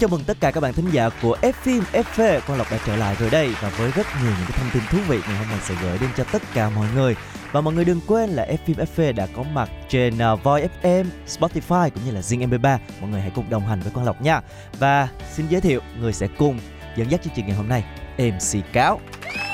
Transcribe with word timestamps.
chào 0.00 0.08
mừng 0.08 0.24
tất 0.24 0.36
cả 0.40 0.50
các 0.50 0.60
bạn 0.60 0.72
thính 0.72 0.90
giả 0.92 1.08
của 1.22 1.36
F 1.42 1.52
phim 1.52 1.82
FV 1.92 2.40
Quang 2.40 2.58
Lộc 2.58 2.70
đã 2.70 2.78
trở 2.86 2.96
lại 2.96 3.16
rồi 3.18 3.30
đây 3.30 3.50
và 3.60 3.68
với 3.68 3.90
rất 3.90 4.06
nhiều 4.22 4.32
những 4.38 4.48
cái 4.48 4.58
thông 4.58 4.70
tin 4.72 4.82
thú 4.90 4.98
vị 5.08 5.18
ngày 5.28 5.36
hôm 5.36 5.48
nay 5.48 5.58
sẽ 5.62 5.74
gửi 5.82 5.98
đến 5.98 6.10
cho 6.16 6.24
tất 6.32 6.42
cả 6.54 6.70
mọi 6.70 6.86
người. 6.94 7.16
Và 7.52 7.60
mọi 7.60 7.74
người 7.74 7.84
đừng 7.84 8.00
quên 8.06 8.30
là 8.30 8.46
F 8.46 8.56
phim 8.66 8.76
FV 8.76 9.14
đã 9.14 9.26
có 9.36 9.42
mặt 9.42 9.70
trên 9.88 10.14
uh, 10.32 10.42
Voi 10.42 10.68
FM, 10.82 11.04
Spotify 11.26 11.90
cũng 11.90 12.04
như 12.04 12.10
là 12.10 12.20
Zing 12.20 12.48
MP3 12.48 12.78
mọi 13.00 13.10
người 13.10 13.20
hãy 13.20 13.30
cùng 13.34 13.50
đồng 13.50 13.66
hành 13.66 13.80
với 13.80 13.92
Quang 13.92 14.06
Lộc 14.06 14.22
nha. 14.22 14.40
Và 14.78 15.08
xin 15.32 15.46
giới 15.48 15.60
thiệu 15.60 15.80
người 16.00 16.12
sẽ 16.12 16.26
cùng 16.38 16.58
dẫn 16.96 17.10
dắt 17.10 17.22
chương 17.22 17.32
trình 17.36 17.46
ngày 17.46 17.56
hôm 17.56 17.68
nay 17.68 17.84
MC 18.18 18.72
Cáo. 18.72 19.00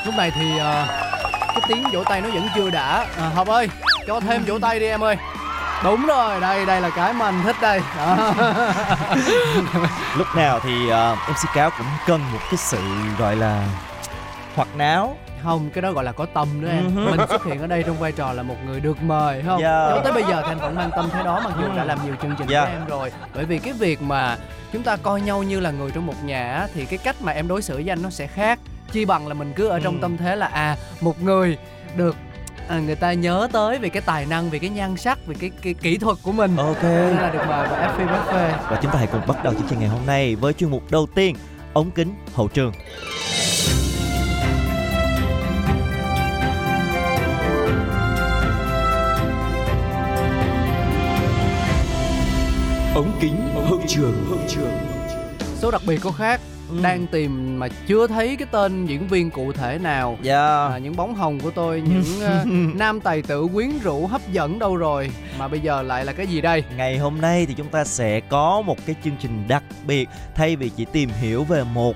Lúc 0.06 0.14
này 0.16 0.30
thì 0.30 0.52
uh, 0.54 0.60
cái 1.30 1.60
tiếng 1.68 1.84
vỗ 1.92 2.04
tay 2.04 2.20
nó 2.20 2.30
vẫn 2.30 2.48
chưa 2.54 2.70
đã. 2.70 3.06
À, 3.16 3.28
học 3.28 3.48
ơi 3.48 3.68
cho 4.06 4.20
thêm 4.20 4.44
vỗ 4.46 4.58
tay 4.58 4.80
đi 4.80 4.86
em 4.86 5.04
ơi 5.04 5.16
đúng 5.84 6.06
rồi 6.06 6.40
đây 6.40 6.66
đây 6.66 6.80
là 6.80 6.90
cái 6.90 7.12
mà 7.12 7.24
anh 7.24 7.42
thích 7.44 7.56
đây 7.60 7.80
Đó. 7.96 8.16
lúc 10.16 10.26
nào 10.36 10.60
thì 10.62 10.86
uh, 10.86 11.18
MC 11.30 11.54
Cáo 11.54 11.70
cũng 11.78 11.86
cần 12.06 12.20
một 12.32 12.38
cái 12.50 12.56
sự 12.56 12.78
gọi 13.18 13.36
là 13.36 13.64
hoạt 14.54 14.68
náo 14.76 15.16
không 15.42 15.70
cái 15.74 15.82
đó 15.82 15.92
gọi 15.92 16.04
là 16.04 16.12
có 16.12 16.26
tâm 16.34 16.48
nữa 16.60 16.68
em 16.70 16.96
Ừ 16.96 17.10
mình 17.16 17.28
xuất 17.28 17.44
hiện 17.44 17.60
ở 17.60 17.66
đây 17.66 17.82
trong 17.86 17.98
vai 17.98 18.12
trò 18.12 18.32
là 18.32 18.42
một 18.42 18.54
người 18.66 18.80
được 18.80 19.02
mời 19.02 19.42
không 19.46 19.60
Yeah. 19.62 19.90
cho 19.90 20.00
tới 20.04 20.12
bây 20.12 20.22
giờ 20.22 20.42
thì 20.42 20.48
anh 20.52 20.58
vẫn 20.58 20.74
mang 20.74 20.90
tâm 20.96 21.08
thế 21.12 21.22
đó 21.22 21.40
mặc 21.44 21.52
dù 21.60 21.76
đã 21.76 21.84
làm 21.84 21.98
nhiều 22.04 22.14
chương 22.22 22.34
trình 22.38 22.48
Yeah. 22.48 22.64
với 22.68 22.72
em 22.74 22.84
rồi 22.86 23.12
bởi 23.34 23.44
vì 23.44 23.58
cái 23.58 23.72
việc 23.72 24.02
mà 24.02 24.36
chúng 24.72 24.82
ta 24.82 24.96
coi 24.96 25.20
nhau 25.20 25.42
như 25.42 25.60
là 25.60 25.70
người 25.70 25.90
trong 25.90 26.06
một 26.06 26.24
nhà 26.24 26.66
thì 26.74 26.84
cái 26.84 26.98
cách 26.98 27.16
mà 27.20 27.32
em 27.32 27.48
đối 27.48 27.62
xử 27.62 27.74
với 27.74 27.92
anh 27.92 28.02
nó 28.02 28.10
sẽ 28.10 28.26
khác 28.26 28.58
chi 28.92 29.04
bằng 29.04 29.28
là 29.28 29.34
mình 29.34 29.52
cứ 29.56 29.68
ở 29.68 29.80
trong 29.80 29.94
Ừ. 29.94 29.98
tâm 30.02 30.16
thế 30.16 30.36
là 30.36 30.46
à 30.46 30.76
một 31.00 31.22
người 31.22 31.58
được 31.96 32.16
à, 32.68 32.78
người 32.78 32.94
ta 32.94 33.12
nhớ 33.12 33.48
tới 33.52 33.78
về 33.78 33.88
cái 33.88 34.02
tài 34.06 34.26
năng 34.26 34.50
về 34.50 34.58
cái 34.58 34.70
nhan 34.70 34.96
sắc 34.96 35.26
về 35.26 35.36
cái, 35.40 35.50
cái 35.62 35.74
kỹ 35.74 35.98
thuật 35.98 36.16
của 36.22 36.32
mình. 36.32 36.56
Ok. 36.56 36.82
Nên 36.82 37.16
là 37.16 37.30
được 37.32 37.38
mời 37.38 37.68
vào 37.68 37.96
FP 37.96 38.06
Buffet. 38.06 38.70
Và 38.70 38.78
chúng 38.82 38.92
ta 38.92 38.98
hãy 38.98 39.08
cùng 39.12 39.20
bắt 39.26 39.44
đầu 39.44 39.54
chương 39.54 39.66
trình 39.70 39.78
ngày 39.78 39.88
hôm 39.88 40.06
nay 40.06 40.36
với 40.36 40.52
chuyên 40.52 40.70
mục 40.70 40.90
đầu 40.90 41.06
tiên 41.14 41.36
ống 41.72 41.90
kính 41.90 42.14
hậu 42.34 42.48
trường. 42.48 42.72
ống 52.94 53.18
kính 53.20 53.36
hậu 53.54 53.80
trường 53.86 54.24
hậu 54.28 54.38
trường. 54.48 54.72
Số 55.58 55.70
đặc 55.70 55.82
biệt 55.86 56.00
có 56.02 56.10
khác 56.10 56.40
Ừ. 56.70 56.76
đang 56.82 57.06
tìm 57.06 57.58
mà 57.58 57.68
chưa 57.86 58.06
thấy 58.06 58.36
cái 58.36 58.48
tên 58.50 58.86
diễn 58.86 59.08
viên 59.08 59.30
cụ 59.30 59.52
thể 59.52 59.78
nào 59.78 60.18
Yeah. 60.24 60.72
à, 60.72 60.78
những 60.78 60.96
bóng 60.96 61.14
hồng 61.14 61.40
của 61.40 61.50
tôi 61.50 61.80
những 61.88 62.20
ờ, 62.20 62.44
nam 62.74 63.00
tài 63.00 63.22
tử 63.22 63.46
quyến 63.54 63.70
rũ 63.82 64.06
hấp 64.06 64.32
dẫn 64.32 64.58
đâu 64.58 64.76
rồi 64.76 65.10
mà 65.38 65.48
bây 65.48 65.60
giờ 65.60 65.82
lại 65.82 66.04
là 66.04 66.12
cái 66.12 66.26
gì 66.26 66.40
đây 66.40 66.64
Ngày 66.76 66.98
hôm 66.98 67.20
nay 67.20 67.46
thì 67.46 67.54
chúng 67.54 67.68
ta 67.68 67.84
sẽ 67.84 68.20
có 68.20 68.62
một 68.66 68.76
cái 68.86 68.96
chương 69.04 69.16
trình 69.20 69.44
đặc 69.48 69.62
biệt 69.86 70.08
thay 70.34 70.56
vì 70.56 70.68
chỉ 70.68 70.84
tìm 70.84 71.10
hiểu 71.20 71.44
về 71.44 71.64
một 71.64 71.94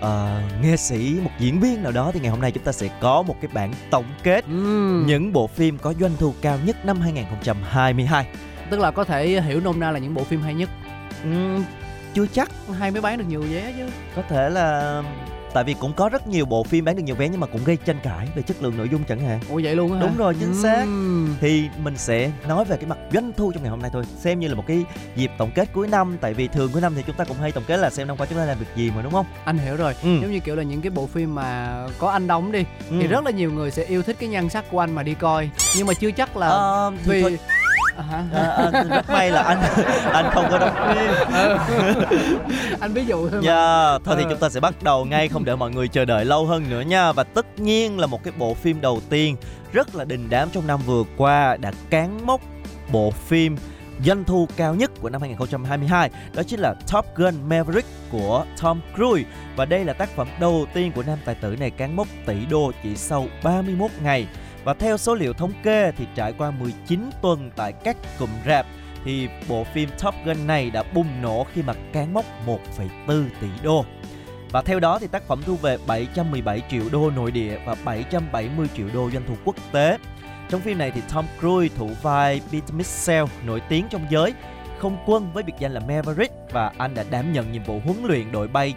ờ, 0.00 0.40
nghệ 0.62 0.76
sĩ, 0.76 1.16
một 1.22 1.30
diễn 1.38 1.60
viên 1.60 1.82
nào 1.82 1.92
đó 1.92 2.10
thì 2.14 2.20
ngày 2.20 2.30
hôm 2.30 2.40
nay 2.40 2.50
chúng 2.50 2.64
ta 2.64 2.72
sẽ 2.72 2.88
có 3.00 3.22
một 3.22 3.36
cái 3.42 3.50
bản 3.54 3.72
tổng 3.90 4.04
kết 4.22 4.44
Ừm, 4.46 5.06
những 5.06 5.32
bộ 5.32 5.46
phim 5.46 5.78
có 5.78 5.94
doanh 6.00 6.12
thu 6.18 6.34
cao 6.42 6.58
nhất 6.64 6.86
năm 6.86 7.00
2022. 7.00 8.26
tức 8.70 8.80
là 8.80 8.90
có 8.90 9.04
thể 9.04 9.40
hiểu 9.40 9.60
nôm 9.60 9.80
na 9.80 9.90
là 9.90 9.98
những 9.98 10.14
bộ 10.14 10.24
phim 10.24 10.42
hay 10.42 10.54
nhất 10.54 10.68
Ừm, 11.24 11.64
chưa 12.14 12.26
chắc 12.32 12.50
hay 12.78 12.90
mới 12.90 13.00
bán 13.00 13.18
được 13.18 13.24
nhiều 13.28 13.40
vé 13.50 13.72
chứ 13.76 13.84
có 14.16 14.22
thể 14.28 14.50
là 14.50 15.02
tại 15.54 15.64
vì 15.64 15.74
cũng 15.74 15.92
có 15.92 16.08
rất 16.08 16.26
nhiều 16.28 16.44
bộ 16.46 16.64
phim 16.64 16.84
bán 16.84 16.96
được 16.96 17.02
nhiều 17.02 17.14
vé 17.14 17.28
nhưng 17.28 17.40
mà 17.40 17.46
cũng 17.46 17.64
gây 17.64 17.76
tranh 17.84 17.96
cãi 18.02 18.28
về 18.34 18.42
chất 18.42 18.62
lượng 18.62 18.76
nội 18.76 18.88
dung 18.92 19.04
chẳng 19.08 19.20
hạn. 19.20 19.40
ủa 19.48 19.60
vậy 19.64 19.76
luôn 19.76 19.92
á 19.92 19.98
hả 19.98 20.06
Đúng 20.06 20.16
rồi, 20.16 20.34
chính 20.40 20.54
xác. 20.62 20.80
Ừm, 20.82 21.34
thì 21.40 21.64
mình 21.84 21.96
sẽ 21.96 22.30
nói 22.48 22.64
về 22.64 22.76
cái 22.76 22.86
mặt 22.86 22.98
doanh 23.12 23.32
thu 23.36 23.52
trong 23.52 23.62
ngày 23.62 23.70
hôm 23.70 23.80
nay 23.82 23.90
thôi 23.92 24.04
xem 24.20 24.40
như 24.40 24.48
là 24.48 24.54
một 24.54 24.64
cái 24.66 24.84
dịp 25.16 25.30
tổng 25.38 25.50
kết 25.54 25.68
cuối 25.72 25.88
năm 25.88 26.16
tại 26.20 26.34
vì 26.34 26.48
thường 26.48 26.70
cuối 26.72 26.80
năm 26.82 26.92
thì 26.96 27.02
chúng 27.06 27.16
ta 27.16 27.24
cũng 27.24 27.36
hay 27.36 27.52
tổng 27.52 27.64
kết 27.66 27.76
là 27.76 27.90
xem 27.90 28.06
năm 28.08 28.16
qua 28.16 28.26
chúng 28.26 28.38
ta 28.38 28.44
làm 28.44 28.58
được 28.60 28.66
gì 28.76 28.90
mà 28.96 29.02
đúng 29.02 29.12
không 29.12 29.26
anh 29.44 29.58
hiểu 29.58 29.76
rồi 29.76 29.94
Ừ. 30.02 30.08
giống 30.22 30.32
như 30.32 30.40
kiểu 30.40 30.56
là 30.56 30.62
những 30.62 30.80
cái 30.80 30.90
bộ 30.90 31.06
phim 31.06 31.34
mà 31.34 31.76
có 31.98 32.10
anh 32.10 32.26
đóng 32.26 32.52
đi 32.52 32.64
ừ. 32.90 32.96
thì 33.00 33.06
rất 33.06 33.24
là 33.24 33.30
nhiều 33.30 33.52
người 33.52 33.70
sẽ 33.70 33.84
yêu 33.84 34.02
thích 34.02 34.16
cái 34.20 34.28
nhan 34.28 34.48
sắc 34.48 34.64
của 34.70 34.78
anh 34.80 34.94
mà 34.94 35.02
đi 35.02 35.14
coi 35.14 35.50
nhưng 35.76 35.86
mà 35.86 35.94
chưa 35.94 36.10
chắc 36.10 36.36
là 36.36 36.90
thì 37.04 37.10
vì 37.10 37.22
thôi, 37.22 37.38
À 37.96 38.24
à, 38.34 38.42
à, 38.72 38.84
rất 38.90 39.10
may 39.10 39.30
là 39.30 39.42
anh 39.42 39.58
anh 40.12 40.30
không 40.34 40.46
có 40.50 40.58
đóng 40.58 40.94
phim 40.94 41.34
Ừ. 41.34 41.58
anh 42.80 42.92
ví 42.92 43.04
dụ 43.06 43.28
thôi 43.28 43.40
mà. 43.44 43.52
yeah, 43.52 44.02
thôi 44.04 44.14
thì 44.18 44.24
Ờ. 44.24 44.30
chúng 44.30 44.38
ta 44.40 44.48
sẽ 44.48 44.60
bắt 44.60 44.74
đầu 44.82 45.04
ngay 45.04 45.28
không 45.28 45.44
để 45.44 45.54
mọi 45.56 45.70
người 45.70 45.88
chờ 45.88 46.04
đợi 46.04 46.24
lâu 46.24 46.46
hơn 46.46 46.64
nữa 46.70 46.80
nha 46.80 47.12
và 47.12 47.24
tất 47.24 47.46
nhiên 47.60 47.98
là 47.98 48.06
một 48.06 48.24
cái 48.24 48.32
bộ 48.38 48.54
phim 48.54 48.80
đầu 48.80 49.00
tiên 49.10 49.36
rất 49.72 49.94
là 49.94 50.04
đình 50.04 50.26
đám 50.30 50.48
trong 50.50 50.66
năm 50.66 50.80
vừa 50.86 51.02
qua 51.16 51.56
đã 51.56 51.72
cán 51.90 52.26
mốc 52.26 52.40
bộ 52.92 53.10
phim 53.10 53.56
doanh 54.04 54.24
thu 54.24 54.48
cao 54.56 54.74
nhất 54.74 54.90
của 55.00 55.10
năm 55.10 55.20
2022 55.20 56.10
đó 56.34 56.42
chính 56.42 56.60
là 56.60 56.74
Top 56.92 57.04
Gun 57.16 57.34
Maverick 57.48 57.88
của 58.10 58.44
Tom 58.62 58.80
Cruise 58.96 59.28
và 59.56 59.64
đây 59.64 59.84
là 59.84 59.92
tác 59.92 60.08
phẩm 60.16 60.28
đầu 60.40 60.66
tiên 60.74 60.92
của 60.92 61.02
nam 61.02 61.18
tài 61.24 61.34
tử 61.34 61.56
này 61.60 61.70
cán 61.70 61.96
mốc 61.96 62.08
tỷ 62.26 62.34
đô 62.50 62.72
chỉ 62.82 62.96
sau 62.96 63.26
31 63.42 63.90
ngày 64.02 64.26
và 64.64 64.74
theo 64.74 64.96
số 64.96 65.14
liệu 65.14 65.32
thống 65.32 65.52
kê 65.62 65.92
thì 65.96 66.06
trải 66.14 66.32
qua 66.38 66.50
19 66.50 67.10
tuần 67.22 67.50
tại 67.56 67.72
các 67.72 67.96
cụm 68.18 68.30
rạp 68.46 68.66
thì 69.04 69.28
bộ 69.48 69.64
phim 69.64 69.88
Top 70.02 70.14
Gun 70.24 70.46
này 70.46 70.70
đã 70.70 70.82
bùng 70.94 71.22
nổ 71.22 71.46
khi 71.54 71.62
mà 71.62 71.72
cán 71.92 72.14
mốc 72.14 72.24
1,4 72.46 73.24
tỷ 73.40 73.48
đô. 73.62 73.84
Và 74.50 74.62
theo 74.62 74.80
đó 74.80 74.98
thì 74.98 75.06
tác 75.06 75.22
phẩm 75.22 75.42
thu 75.46 75.56
về 75.56 75.78
717 75.86 76.62
triệu 76.70 76.82
đô 76.92 77.10
nội 77.10 77.30
địa 77.30 77.58
và 77.66 77.76
770 77.84 78.66
triệu 78.76 78.86
đô 78.94 79.10
doanh 79.10 79.22
thu 79.28 79.34
quốc 79.44 79.56
tế. 79.72 79.98
Trong 80.48 80.60
phim 80.60 80.78
này 80.78 80.90
thì 80.90 81.00
Tom 81.14 81.24
Cruise 81.40 81.76
thủ 81.76 81.90
vai 82.02 82.40
Peter 82.52 82.72
Mitchell 82.72 83.24
nổi 83.46 83.60
tiếng 83.68 83.86
trong 83.90 84.06
giới 84.10 84.34
không 84.78 84.96
quân 85.06 85.32
với 85.32 85.42
biệt 85.42 85.52
danh 85.58 85.72
là 85.72 85.80
Maverick 85.80 86.34
và 86.52 86.72
anh 86.78 86.94
đã 86.94 87.04
đảm 87.10 87.32
nhận 87.32 87.52
nhiệm 87.52 87.62
vụ 87.62 87.80
huấn 87.84 87.96
luyện 88.04 88.32
đội 88.32 88.48
bay 88.48 88.74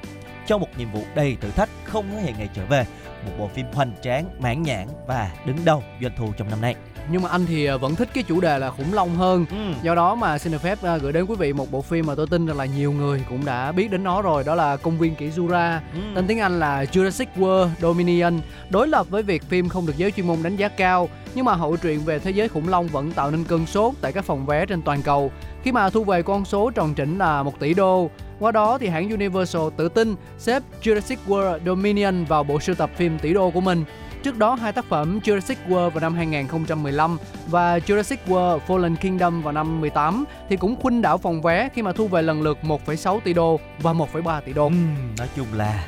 cho 0.47 0.57
một 0.57 0.67
nhiệm 0.77 0.91
vụ 0.91 1.01
đầy 1.15 1.37
thử 1.41 1.51
thách 1.51 1.69
không 1.83 2.11
hề 2.11 2.21
hẹn 2.21 2.35
ngày 2.37 2.49
trở 2.53 2.65
về. 2.65 2.85
Một 3.25 3.31
bộ 3.37 3.47
phim 3.47 3.65
hoành 3.73 3.91
tráng, 4.01 4.25
mãn 4.39 4.63
nhãn 4.63 4.87
và 5.07 5.31
đứng 5.45 5.57
đầu 5.65 5.83
doanh 6.01 6.15
thu 6.17 6.33
trong 6.37 6.49
năm 6.49 6.61
nay 6.61 6.75
nhưng 7.11 7.21
mà 7.21 7.29
anh 7.29 7.45
thì 7.45 7.65
à, 7.65 7.77
vẫn 7.77 7.95
thích 7.95 8.09
cái 8.13 8.23
chủ 8.23 8.41
đề 8.41 8.59
là 8.59 8.69
khủng 8.71 8.93
long 8.93 9.15
hơn. 9.15 9.45
Ừ. 9.49 9.55
do 9.83 9.95
đó 9.95 10.15
mà 10.15 10.37
xin 10.37 10.51
được 10.51 10.61
phép 10.61 10.79
gửi 11.01 11.13
đến 11.13 11.25
quý 11.25 11.35
vị 11.35 11.53
một 11.53 11.71
bộ 11.71 11.81
phim 11.81 12.05
mà 12.05 12.15
tôi 12.15 12.27
tin 12.27 12.45
rằng 12.45 12.57
là 12.57 12.65
nhiều 12.65 12.91
người 12.91 13.21
cũng 13.29 13.45
đã 13.45 13.71
biết 13.71 13.91
đến 13.91 14.03
nó 14.03 14.21
rồi 14.21 14.43
đó 14.43 14.55
là 14.55 14.77
công 14.77 14.97
viên 14.97 15.15
kỷ 15.15 15.29
Jura 15.29 15.79
Ừ. 15.93 15.99
tên 16.15 16.27
tiếng 16.27 16.39
Anh 16.39 16.59
là 16.59 16.83
Jurassic 16.83 17.25
World 17.37 17.69
Dominion. 17.81 18.33
Đối 18.69 18.87
lập 18.87 19.09
với 19.09 19.23
việc 19.23 19.43
phim 19.49 19.69
không 19.69 19.85
được 19.85 19.97
giới 19.97 20.11
chuyên 20.11 20.27
môn 20.27 20.37
đánh 20.43 20.55
giá 20.55 20.67
cao 20.67 21.09
nhưng 21.35 21.45
mà 21.45 21.53
hậu 21.53 21.75
truyện 21.77 21.99
về 21.99 22.19
thế 22.19 22.31
giới 22.31 22.49
khủng 22.49 22.67
long 22.69 22.87
vẫn 22.87 23.11
tạo 23.11 23.31
nên 23.31 23.43
cơn 23.43 23.65
sốt 23.65 23.93
tại 24.01 24.11
các 24.13 24.25
phòng 24.25 24.45
vé 24.45 24.65
trên 24.65 24.81
toàn 24.81 25.01
cầu. 25.01 25.31
Khi 25.63 25.71
mà 25.71 25.89
thu 25.89 26.03
về 26.03 26.21
con 26.21 26.45
số 26.45 26.71
tròn 26.75 26.93
trĩnh 26.97 27.17
là 27.17 27.43
1 27.43 27.59
tỷ 27.59 27.73
đô. 27.73 28.09
Qua 28.39 28.51
đó 28.51 28.77
thì 28.77 28.87
hãng 28.87 29.09
Universal 29.09 29.61
tự 29.77 29.89
tin 29.89 30.15
xếp 30.37 30.63
Jurassic 30.83 31.15
World 31.27 31.59
Dominion 31.65 32.25
vào 32.25 32.43
bộ 32.43 32.59
sưu 32.59 32.75
tập 32.75 32.89
phim 32.97 33.19
tỷ 33.19 33.33
đô 33.33 33.49
của 33.49 33.61
mình 33.61 33.83
Trước 34.25 34.37
đó 34.37 34.55
hai 34.55 34.73
tác 34.73 34.85
phẩm 34.85 35.19
Jurassic 35.23 35.55
World 35.69 35.89
vào 35.89 36.01
năm 36.01 36.15
2015 36.15 37.17
và 37.47 37.77
Jurassic 37.77 38.17
World 38.27 38.59
Fallen 38.67 38.95
Kingdom 38.95 39.41
vào 39.41 39.53
năm 39.53 39.81
18 39.81 40.25
thì 40.49 40.57
cũng 40.57 40.75
khuynh 40.81 41.01
đảo 41.01 41.17
phòng 41.17 41.41
vé 41.41 41.69
khi 41.73 41.81
mà 41.81 41.91
thu 41.93 42.07
về 42.07 42.21
lần 42.21 42.41
lượt 42.41 42.57
1,6 42.63 43.19
tỷ 43.19 43.33
đô 43.33 43.59
và 43.79 43.93
1,3 43.93 44.41
tỷ 44.41 44.53
đô. 44.53 44.63
Ừm, 44.63 45.15
nói 45.17 45.27
chung 45.35 45.47
là 45.53 45.85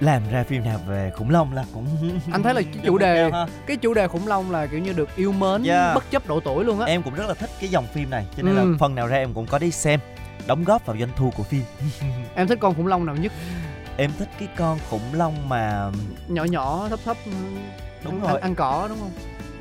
làm 0.00 0.22
ra 0.32 0.44
phim 0.48 0.64
nào 0.64 0.80
về 0.88 1.12
khủng 1.16 1.30
long 1.30 1.52
là 1.52 1.64
cũng 1.74 1.86
Anh 2.32 2.42
thấy 2.42 2.54
là 2.54 2.62
cái 2.62 2.80
chủ 2.86 2.98
đề 2.98 3.30
cái 3.66 3.76
chủ 3.76 3.94
đề 3.94 4.08
khủng 4.08 4.26
long 4.26 4.50
là 4.50 4.66
kiểu 4.66 4.80
như 4.80 4.92
được 4.92 5.16
yêu 5.16 5.32
mến 5.32 5.62
Yeah. 5.64 5.94
bất 5.94 6.10
chấp 6.10 6.26
độ 6.26 6.40
tuổi 6.40 6.64
luôn 6.64 6.80
á. 6.80 6.86
em 6.86 7.02
cũng 7.02 7.14
rất 7.14 7.26
là 7.28 7.34
thích 7.34 7.50
cái 7.60 7.68
dòng 7.68 7.86
phim 7.86 8.10
này 8.10 8.26
cho 8.36 8.42
nên 8.42 8.56
Ừ. 8.56 8.70
là 8.70 8.76
phần 8.80 8.94
nào 8.94 9.06
ra 9.06 9.16
em 9.16 9.34
cũng 9.34 9.46
có 9.46 9.58
đi 9.58 9.70
xem 9.70 10.00
đóng 10.46 10.64
góp 10.64 10.86
vào 10.86 10.96
doanh 10.98 11.10
thu 11.16 11.32
của 11.36 11.42
phim 11.42 11.62
Em 12.34 12.48
thích 12.48 12.58
con 12.60 12.74
khủng 12.74 12.86
long 12.86 13.06
nào 13.06 13.16
nhất? 13.16 13.32
Em 13.96 14.10
thích 14.18 14.28
cái 14.38 14.48
con 14.56 14.78
khủng 14.90 15.12
long 15.14 15.48
mà 15.48 15.90
Nhỏ 16.28 16.44
nhỏ 16.44 16.86
thấp 16.90 16.98
thấp 17.04 17.16
Đúng 18.04 18.12
ăn, 18.14 18.20
rồi. 18.22 18.32
ăn, 18.32 18.40
ăn 18.40 18.54
cỏ 18.54 18.86
đúng 18.88 18.98
không? 18.98 19.10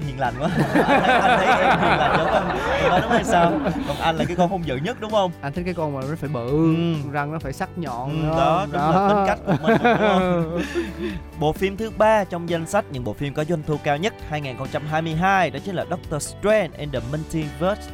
hiền 0.07 0.19
lành 0.19 0.33
quá 0.39 0.49
anh 0.57 0.71
thấy, 1.05 1.15
anh 1.19 1.37
thấy 1.39 1.47
em 1.47 1.79
hiền 1.79 1.97
lành 1.99 2.15
giống 2.17 2.27
anh 2.27 2.57
nói 2.89 2.99
đúng 3.01 3.11
hay 3.11 3.23
sao 3.23 3.51
còn 3.87 3.97
anh 3.97 4.15
là 4.15 4.25
cái 4.25 4.35
con 4.35 4.49
hung 4.49 4.65
dữ 4.67 4.75
nhất 4.75 4.97
đúng 4.99 5.11
không 5.11 5.31
Anh 5.41 5.53
thích 5.53 5.61
cái 5.65 5.73
con 5.73 5.93
mà 5.95 6.01
nó 6.09 6.15
phải 6.15 6.29
bự, 6.29 6.47
Ừ. 6.49 6.75
răng 7.11 7.31
nó 7.31 7.39
phải 7.39 7.53
sắc 7.53 7.69
nhọn 7.77 8.09
Ừ, 8.09 8.15
đúng 8.27 8.37
đó 8.37 8.57
không? 8.59 8.71
đúng 8.71 8.81
là 8.81 9.09
tính 9.09 9.23
cách 9.27 9.39
của 9.45 9.67
mình 9.67 9.77
đúng 9.83 9.97
không 10.09 10.61
bộ 11.39 11.53
phim 11.53 11.77
thứ 11.77 11.91
ba 11.97 12.23
trong 12.23 12.49
danh 12.49 12.65
sách 12.67 12.85
những 12.91 13.03
bộ 13.03 13.13
phim 13.13 13.33
có 13.33 13.43
doanh 13.43 13.63
thu 13.67 13.77
cao 13.83 13.97
nhất 13.97 14.13
2022 14.29 15.49
đó 15.49 15.59
chính 15.65 15.75
là 15.75 15.85
Doctor 15.89 16.23
Strange 16.29 16.69
and 16.77 16.93
the 16.93 16.99
Multiverse 17.11 17.91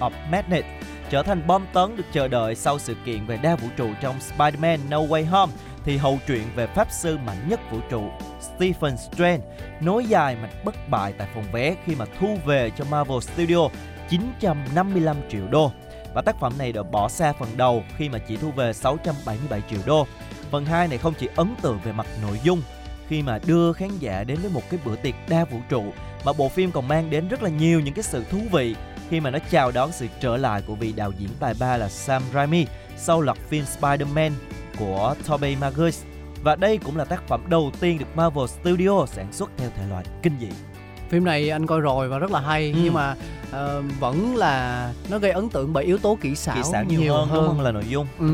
of 0.00 0.10
Madness 0.30 0.66
trở 1.10 1.22
thành 1.22 1.46
bom 1.46 1.62
tấn 1.72 1.96
được 1.96 2.04
chờ 2.12 2.28
đợi 2.28 2.54
sau 2.54 2.78
sự 2.78 2.94
kiện 3.04 3.26
về 3.26 3.36
đa 3.42 3.56
vũ 3.56 3.68
trụ 3.76 3.88
trong 4.00 4.14
Spider-Man 4.36 4.78
No 4.90 4.98
Way 4.98 5.26
Home 5.30 5.52
thì 5.84 5.96
hậu 5.96 6.18
truyện 6.26 6.42
về 6.54 6.66
pháp 6.66 6.88
sư 6.90 7.18
mạnh 7.26 7.48
nhất 7.48 7.60
vũ 7.70 7.78
trụ, 7.90 8.10
Stephen 8.40 8.96
Strange, 8.96 9.44
nối 9.80 10.04
dài 10.04 10.36
mạch 10.42 10.64
bất 10.64 10.88
bại 10.88 11.12
tại 11.18 11.28
phòng 11.34 11.44
vé 11.52 11.76
khi 11.84 11.94
mà 11.94 12.04
thu 12.20 12.36
về 12.44 12.70
cho 12.78 12.84
Marvel 12.90 13.18
Studio 13.20 13.68
955 14.08 15.16
triệu 15.30 15.48
đô. 15.50 15.72
Và 16.14 16.22
tác 16.22 16.40
phẩm 16.40 16.52
này 16.58 16.72
được 16.72 16.90
bỏ 16.90 17.08
xa 17.08 17.32
phần 17.32 17.48
đầu 17.56 17.84
khi 17.96 18.08
mà 18.08 18.18
chỉ 18.18 18.36
thu 18.36 18.50
về 18.50 18.72
677 18.72 19.62
triệu 19.70 19.80
đô. 19.86 20.06
Phần 20.50 20.64
2 20.64 20.88
này 20.88 20.98
không 20.98 21.14
chỉ 21.18 21.28
ấn 21.36 21.54
tượng 21.62 21.80
về 21.84 21.92
mặt 21.92 22.06
nội 22.22 22.40
dung 22.42 22.62
khi 23.08 23.22
mà 23.22 23.38
đưa 23.46 23.72
khán 23.72 23.98
giả 23.98 24.24
đến 24.24 24.38
với 24.42 24.50
một 24.50 24.62
cái 24.70 24.80
bữa 24.84 24.96
tiệc 24.96 25.14
đa 25.28 25.44
vũ 25.44 25.58
trụ, 25.68 25.84
mà 26.24 26.32
bộ 26.32 26.48
phim 26.48 26.72
còn 26.72 26.88
mang 26.88 27.10
đến 27.10 27.28
rất 27.28 27.42
là 27.42 27.50
nhiều 27.50 27.80
những 27.80 27.94
cái 27.94 28.02
sự 28.02 28.24
thú 28.30 28.38
vị 28.52 28.74
khi 29.10 29.20
mà 29.20 29.30
nó 29.30 29.38
chào 29.50 29.70
đón 29.70 29.92
sự 29.92 30.06
trở 30.20 30.36
lại 30.36 30.62
của 30.66 30.74
vị 30.74 30.92
đạo 30.92 31.12
diễn 31.18 31.30
tài 31.40 31.54
ba 31.60 31.76
là 31.76 31.88
Sam 31.88 32.22
Raimi 32.34 32.66
sau 32.96 33.20
loạt 33.20 33.38
phim 33.48 33.64
Spider-Man 33.80 34.30
của 34.80 35.14
Tobey 35.28 35.56
Maguire. 35.56 35.98
Và 36.42 36.56
đây 36.56 36.78
cũng 36.78 36.96
là 36.96 37.04
tác 37.04 37.28
phẩm 37.28 37.40
đầu 37.48 37.70
tiên 37.80 37.98
được 37.98 38.06
Marvel 38.16 38.46
Studio 38.46 39.06
sản 39.06 39.26
xuất 39.32 39.50
theo 39.56 39.70
thể 39.76 39.82
loại 39.90 40.04
kinh 40.22 40.32
dị. 40.40 40.48
Phim 41.08 41.24
này 41.24 41.50
anh 41.50 41.66
coi 41.66 41.80
rồi 41.80 42.08
và 42.08 42.18
rất 42.18 42.30
là 42.30 42.40
hay 42.40 42.72
Ừ. 42.72 42.80
nhưng 42.84 42.94
mà 42.94 43.14
ờ, 43.50 43.82
vẫn 44.00 44.36
là 44.36 44.92
nó 45.10 45.18
gây 45.18 45.30
ấn 45.30 45.48
tượng 45.48 45.72
bởi 45.72 45.84
yếu 45.84 45.98
tố 45.98 46.18
kỹ 46.20 46.34
xảo, 46.34 46.56
Kỹ 46.56 46.62
xảo 46.72 46.84
nhiều, 46.84 47.14
hơn, 47.14 47.28
đúng 47.34 47.46
không 47.46 47.60
là 47.60 47.70
nội 47.72 47.84
dung. 47.88 48.06
Ừ, 48.18 48.30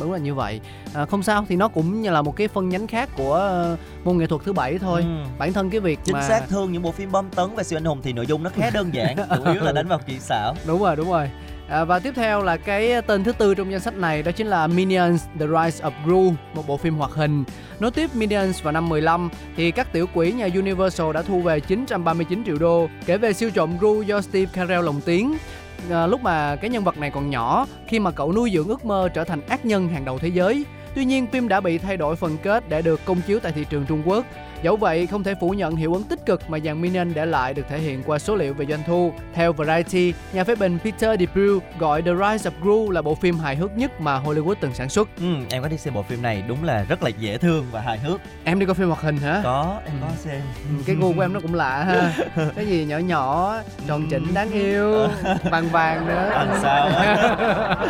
đúng 0.00 0.12
là 0.12 0.18
như 0.18 0.34
vậy. 0.34 0.60
À, 0.94 1.06
không 1.06 1.22
sao 1.22 1.44
thì 1.48 1.56
nó 1.56 1.68
cũng 1.68 2.02
như 2.02 2.10
là 2.10 2.22
một 2.22 2.36
cái 2.36 2.48
phân 2.48 2.68
nhánh 2.68 2.86
khác 2.86 3.08
của 3.16 3.34
ờ, 3.34 3.76
môn 4.04 4.18
nghệ 4.18 4.26
thuật 4.26 4.42
thứ 4.44 4.52
bảy 4.52 4.78
thôi. 4.78 5.00
Ừ. 5.02 5.24
Bản 5.38 5.52
thân 5.52 5.70
cái 5.70 5.80
việc 5.80 5.98
Chính 6.04 6.12
mà 6.12 6.22
xác 6.28 6.48
thường 6.48 6.72
những 6.72 6.82
bộ 6.82 6.92
phim 6.92 7.12
bom 7.12 7.30
tấn 7.30 7.54
về 7.56 7.64
siêu 7.64 7.76
anh 7.76 7.84
hùng 7.84 8.00
thì 8.02 8.12
nội 8.12 8.26
dung 8.26 8.42
nó 8.42 8.50
khá 8.54 8.70
đơn 8.70 8.90
giản, 8.94 9.16
chủ 9.36 9.52
yếu 9.52 9.62
là 9.62 9.72
đánh 9.72 9.88
vào 9.88 9.98
kỹ 10.06 10.18
xảo. 10.20 10.54
đúng 10.66 10.82
rồi 10.82 10.96
đúng 10.96 11.10
rồi 11.10 11.30
à, 11.70 11.84
và 11.84 11.98
tiếp 11.98 12.12
theo 12.16 12.42
là 12.42 12.56
cái 12.56 13.02
tên 13.02 13.24
thứ 13.24 13.32
tư 13.32 13.54
trong 13.54 13.70
danh 13.70 13.80
sách 13.80 13.94
này 13.94 14.22
đó 14.22 14.32
chính 14.32 14.46
là 14.46 14.66
Minions 14.66 15.24
The 15.40 15.46
Rise 15.46 15.84
of 15.84 15.90
Gru 16.04 16.32
một 16.54 16.66
bộ 16.66 16.76
phim 16.76 16.94
hoạt 16.94 17.10
hình. 17.10 17.44
Nối 17.80 17.90
tiếp 17.90 18.10
Minions 18.14 18.62
vào 18.62 18.72
năm 18.72 18.88
15 18.88 19.28
thì 19.56 19.70
các 19.70 19.92
tiểu 19.92 20.06
quỷ 20.14 20.32
nhà 20.32 20.48
Universal 20.54 21.12
đã 21.12 21.22
thu 21.22 21.40
về 21.40 21.60
939 21.60 22.44
triệu 22.46 22.58
đô 22.58 22.88
kể 23.06 23.18
về 23.18 23.32
siêu 23.32 23.50
trộm 23.50 23.78
Gru 23.78 24.02
do 24.02 24.20
Steve 24.20 24.50
Carell 24.52 24.84
lồng 24.84 25.00
tiếng. 25.00 25.36
À, 25.90 26.06
lúc 26.06 26.22
mà 26.22 26.56
cái 26.56 26.70
nhân 26.70 26.84
vật 26.84 26.98
này 26.98 27.10
còn 27.10 27.30
nhỏ 27.30 27.66
khi 27.86 27.98
mà 27.98 28.10
cậu 28.10 28.32
nuôi 28.32 28.50
dưỡng 28.54 28.68
ước 28.68 28.84
mơ 28.84 29.08
trở 29.14 29.24
thành 29.24 29.40
ác 29.48 29.64
nhân 29.64 29.88
hàng 29.88 30.04
đầu 30.04 30.18
thế 30.18 30.28
giới. 30.28 30.64
Tuy 30.94 31.04
nhiên, 31.04 31.26
phim 31.26 31.48
đã 31.48 31.60
bị 31.60 31.78
thay 31.78 31.96
đổi 31.96 32.16
phần 32.16 32.36
kết 32.42 32.68
để 32.68 32.82
được 32.82 33.00
công 33.04 33.20
chiếu 33.20 33.40
tại 33.40 33.52
thị 33.52 33.64
trường 33.70 33.86
Trung 33.86 34.02
Quốc. 34.06 34.24
Dẫu 34.62 34.76
vậy, 34.76 35.06
không 35.06 35.24
thể 35.24 35.34
phủ 35.40 35.50
nhận 35.50 35.76
hiệu 35.76 35.92
ứng 35.94 36.02
tích 36.02 36.26
cực 36.26 36.50
mà 36.50 36.58
dàn 36.58 36.80
Minion 36.82 37.14
để 37.14 37.26
lại 37.26 37.54
được 37.54 37.62
thể 37.68 37.78
hiện 37.78 38.02
qua 38.06 38.18
số 38.18 38.34
liệu 38.36 38.54
về 38.54 38.66
doanh 38.66 38.82
thu. 38.86 39.12
Theo 39.34 39.52
Variety, 39.52 40.14
nhà 40.32 40.44
phê 40.44 40.54
bình 40.54 40.78
Peter 40.84 41.20
DeBrew 41.20 41.60
gọi 41.78 42.02
The 42.02 42.10
Rise 42.14 42.50
of 42.50 42.52
Gru 42.62 42.90
là 42.90 43.02
bộ 43.02 43.14
phim 43.14 43.38
hài 43.38 43.56
hước 43.56 43.76
nhất 43.76 44.00
mà 44.00 44.20
Hollywood 44.20 44.54
từng 44.60 44.74
sản 44.74 44.88
xuất. 44.88 45.08
Ừ, 45.20 45.34
em 45.50 45.62
có 45.62 45.68
đi 45.68 45.76
xem 45.78 45.94
bộ 45.94 46.02
phim 46.02 46.22
này 46.22 46.42
đúng 46.48 46.64
là 46.64 46.84
rất 46.88 47.02
là 47.02 47.08
dễ 47.18 47.38
thương 47.38 47.66
và 47.70 47.80
hài 47.80 47.98
hước. 47.98 48.20
Em 48.44 48.58
đi 48.58 48.66
coi 48.66 48.74
phim 48.74 48.88
hoạt 48.88 49.00
hình 49.00 49.16
hả? 49.16 49.40
Có, 49.44 49.80
em 49.86 49.94
Ừ. 50.00 50.06
có 50.06 50.08
xem. 50.18 50.40
Ừ, 50.68 50.82
Cái 50.86 50.96
gu 50.96 51.12
của 51.12 51.20
em 51.20 51.32
nó 51.32 51.40
cũng 51.40 51.54
lạ 51.54 51.84
ha. 51.84 52.12
Cái 52.56 52.66
gì 52.66 52.84
nhỏ 52.84 52.98
nhỏ, 52.98 53.56
tròn 53.86 54.06
chỉnh 54.10 54.34
đáng 54.34 54.50
yêu, 54.52 55.08
vàng 55.50 55.68
vàng 55.68 56.06
nữa. 56.06 56.30
Làm 56.34 56.48
sao. 56.62 56.90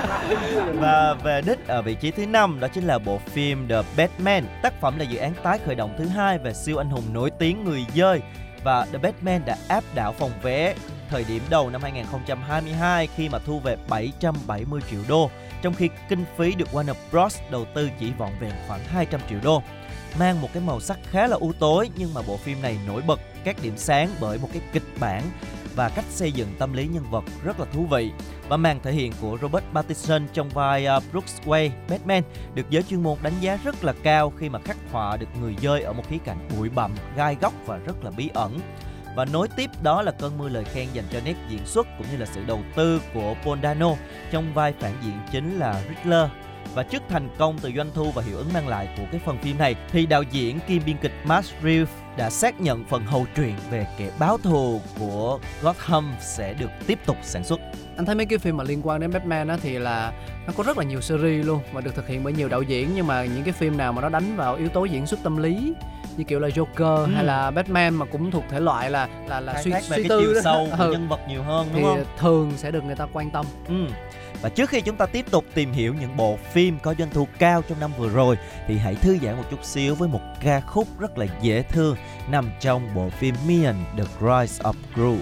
Và 0.75 1.15
về 1.23 1.43
đích 1.47 1.67
ở 1.69 1.83
vị 1.83 1.95
trí 1.95 2.11
thứ 2.11 2.27
năm 2.27 2.61
đó 2.61 2.69
chính 2.69 2.85
là 2.85 2.99
bộ 2.99 3.19
phim 3.27 3.69
The 3.69 3.83
Batman. 3.97 4.45
Tác 4.63 4.81
phẩm 4.81 4.99
là 4.99 5.05
dự 5.05 5.19
án 5.19 5.33
tái 5.43 5.59
khởi 5.67 5.75
động 5.75 5.95
thứ 5.99 6.07
hai 6.07 6.39
về 6.39 6.53
siêu 6.65 6.77
anh 6.77 6.91
hùng 6.91 7.05
nổi 7.13 7.31
tiếng 7.31 7.65
người 7.65 7.87
dơi 7.95 8.21
và 8.65 8.87
The 8.93 8.99
Batman 8.99 9.43
đã 9.47 9.57
áp 9.69 9.85
đảo 9.95 10.13
phòng 10.19 10.31
vé 10.43 10.75
thời 11.11 11.25
điểm 11.25 11.43
đầu 11.51 11.71
năm 11.71 11.83
2022 11.83 13.07
khi 13.07 13.29
mà 13.29 13.39
thu 13.39 13.59
về 13.61 13.77
770 13.89 14.81
triệu 14.91 15.01
đô, 15.09 15.31
trong 15.63 15.75
khi 15.75 15.89
kinh 16.09 16.25
phí 16.37 16.55
được 16.55 16.69
Warner 16.73 16.95
Bros 17.11 17.39
đầu 17.51 17.65
tư 17.75 17.91
chỉ 18.01 18.13
vọn 18.19 18.31
vẹn 18.41 18.53
khoảng 18.69 18.85
200 18.85 19.21
triệu 19.31 19.39
đô. 19.43 19.63
Mang 20.19 20.41
một 20.41 20.49
cái 20.53 20.63
màu 20.67 20.81
sắc 20.81 20.99
khá 21.11 21.27
là 21.27 21.37
u 21.37 21.53
tối 21.53 21.91
nhưng 21.97 22.15
mà 22.15 22.23
bộ 22.27 22.37
phim 22.37 22.63
này 22.63 22.79
nổi 22.87 23.03
bật 23.07 23.21
các 23.45 23.57
điểm 23.63 23.75
sáng 23.77 24.11
bởi 24.21 24.39
một 24.39 24.49
cái 24.53 24.63
kịch 24.73 24.87
bản 25.01 25.23
và 25.75 25.89
cách 25.89 26.05
xây 26.09 26.33
dựng 26.33 26.49
tâm 26.59 26.73
lý 26.73 26.87
nhân 26.87 27.05
vật 27.11 27.25
rất 27.45 27.61
là 27.61 27.67
thú 27.73 27.87
vị 27.87 28.11
và 28.49 28.57
màn 28.57 28.81
thể 28.83 28.93
hiện 28.93 29.13
của 29.21 29.39
Robert 29.43 29.65
Pattinson 29.75 30.27
trong 30.33 30.49
vai 30.49 30.87
à, 30.87 30.97
uh, 30.97 31.03
Bruce 31.13 31.45
Wayne 31.45 31.71
Batman 31.89 32.23
được 32.55 32.71
giới 32.71 32.83
chuyên 32.83 33.03
môn 33.03 33.19
đánh 33.23 33.33
giá 33.41 33.59
rất 33.65 33.85
là 33.85 33.93
cao 34.03 34.33
khi 34.39 34.49
mà 34.49 34.59
khắc 34.59 34.77
họa 34.93 35.17
được 35.17 35.27
người 35.41 35.57
dơi 35.63 35.83
ở 35.83 35.93
một 35.93 36.03
khía 36.09 36.19
cạnh 36.25 36.49
bụi 36.57 36.69
bặm, 36.69 36.95
gai 37.17 37.37
góc 37.41 37.53
và 37.67 37.77
rất 37.77 38.05
là 38.05 38.11
bí 38.11 38.31
ẩn. 38.35 38.59
Và 39.17 39.25
nối 39.25 39.49
tiếp 39.57 39.71
đó 39.83 40.03
là 40.03 40.13
cơn 40.13 40.39
mưa 40.39 40.49
lời 40.49 40.65
khen 40.65 40.89
dành 40.93 41.05
cho 41.13 41.21
nét 41.25 41.35
diễn 41.49 41.67
xuất 41.67 41.87
cũng 41.99 42.07
như 42.13 42.17
là 42.17 42.27
sự 42.27 42.45
đầu 42.47 42.61
tư 42.77 43.01
của 43.15 43.35
Paul 43.45 43.59
Dano 43.63 43.91
trong 44.31 44.55
vai 44.55 44.75
phản 44.81 44.93
diện 45.05 45.19
chính 45.33 45.59
là 45.59 45.83
Riddler. 45.89 46.29
Và 46.75 46.83
trước 46.83 47.03
thành 47.09 47.29
công 47.39 47.59
từ 47.59 47.71
doanh 47.77 47.91
thu 47.95 48.11
và 48.11 48.23
hiệu 48.23 48.37
ứng 48.37 48.53
mang 48.55 48.69
lại 48.69 48.89
của 48.97 49.03
cái 49.13 49.21
phần 49.27 49.39
phim 49.39 49.59
này 49.59 49.75
thì 49.93 50.07
đạo 50.07 50.23
diễn 50.23 50.59
kiêm 50.69 50.83
biên 50.87 50.97
kịch 50.97 51.13
Matt 51.25 51.47
Reeves 51.63 51.89
đã 52.17 52.31
xác 52.31 52.61
nhận 52.61 52.85
phần 52.85 53.05
hậu 53.07 53.27
truyện 53.37 53.55
về 53.71 53.87
kẻ 53.99 54.11
báo 54.19 54.39
thù 54.39 54.81
của 54.99 55.39
Gotham 55.63 56.13
sẽ 56.21 56.55
được 56.55 56.71
tiếp 56.87 56.99
tục 57.07 57.17
sản 57.23 57.45
xuất. 57.45 57.61
anh 57.97 58.07
thấy 58.07 58.15
mấy 58.15 58.27
cái 58.27 58.39
phim 58.39 58.57
mà 58.57 58.65
liên 58.65 58.81
quan 58.85 59.01
đến 59.01 59.11
Batman 59.13 59.49
á 59.49 59.57
thì 59.63 59.79
là 59.79 60.13
nó 60.47 60.53
có 60.57 60.65
rất 60.65 60.79
là 60.79 60.85
nhiều 60.85 61.01
series 61.01 61.47
luôn 61.47 61.61
và 61.73 61.81
được 61.81 61.95
thực 61.95 62.09
hiện 62.09 62.25
bởi 62.25 62.33
nhiều 62.33 62.49
đạo 62.49 62.63
diễn 62.63 62.89
nhưng 62.95 63.07
mà 63.07 63.25
những 63.25 63.45
cái 63.45 63.53
phim 63.53 63.77
nào 63.77 63.93
mà 63.93 64.03
nó 64.03 64.09
đánh 64.09 64.37
vào 64.37 64.55
yếu 64.57 64.69
tố 64.69 64.85
diễn 64.85 65.07
xuất 65.07 65.21
tâm 65.23 65.37
lý 65.37 65.73
như 66.17 66.25
kiểu 66.25 66.39
là 66.41 66.49
Joker 66.49 66.97
Ừ. 66.97 67.07
hay 67.15 67.25
là 67.25 67.51
Batman 67.51 67.95
mà 67.95 68.07
cũng 68.07 68.31
thuộc 68.31 68.45
thể 68.51 68.61
loại 68.61 68.91
là 68.91 69.09
là 69.29 69.41
là 69.41 69.53
Khai 69.53 69.63
suy 69.63 69.73
suy 69.83 70.09
tư 70.09 70.21
chiều 70.25 70.35
đó. 70.35 70.41
sâu 70.45 70.69
Ừ, 70.79 70.93
nhân 70.93 71.09
vật 71.09 71.21
nhiều 71.29 71.43
hơn 71.43 71.69
thì 71.75 71.81
đúng 71.83 71.85
không? 71.91 72.05
thường 72.19 72.53
sẽ 72.57 72.71
được 72.71 72.85
người 72.85 72.97
ta 72.97 73.07
quan 73.13 73.31
tâm 73.31 73.47
Ừ. 73.69 73.87
Và 74.43 74.49
trước 74.49 74.71
khi 74.71 74.81
chúng 74.81 74.97
ta 74.97 75.07
tiếp 75.07 75.31
tục 75.31 75.45
tìm 75.55 75.73
hiểu 75.73 75.95
những 76.01 76.17
bộ 76.17 76.39
phim 76.53 76.79
có 76.79 76.95
doanh 76.99 77.11
thu 77.11 77.29
cao 77.39 77.63
trong 77.69 77.81
năm 77.81 77.91
vừa 77.99 78.09
rồi, 78.09 78.37
thì 78.67 78.77
hãy 78.77 78.95
thư 78.95 79.19
giãn 79.23 79.37
một 79.37 79.45
chút 79.51 79.65
xíu 79.65 79.95
với 79.95 80.09
một 80.09 80.21
ca 80.41 80.61
khúc 80.61 80.89
rất 80.99 81.19
là 81.19 81.27
dễ 81.43 81.63
thương 81.63 81.97
nằm 82.31 82.51
trong 82.61 82.95
bộ 82.95 83.09
phim 83.11 83.35
Minion 83.47 83.77
The 83.97 84.05
Rise 84.21 84.63
of 84.63 84.75
Gru. 84.95 85.17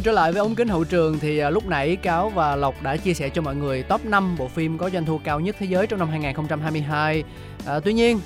Quay 0.00 0.04
trở 0.04 0.12
lại 0.12 0.32
với 0.32 0.40
ống 0.40 0.54
kính 0.54 0.68
hậu 0.68 0.84
trường 0.84 1.18
thì 1.18 1.38
à, 1.38 1.50
lúc 1.50 1.66
nãy 1.66 1.96
Cáo 1.96 2.30
và 2.30 2.56
Lộc 2.56 2.82
đã 2.82 2.96
chia 2.96 3.14
sẻ 3.14 3.28
cho 3.28 3.42
mọi 3.42 3.56
người 3.56 3.82
top 3.82 4.04
5 4.04 4.36
bộ 4.38 4.48
phim 4.48 4.78
có 4.78 4.90
doanh 4.90 5.04
thu 5.04 5.20
cao 5.24 5.40
nhất 5.40 5.56
thế 5.58 5.66
giới 5.66 5.86
trong 5.86 5.98
năm 5.98 6.08
2022. 6.08 7.24
À, 7.66 7.80
tuy 7.80 7.92
nhiên 7.92 8.20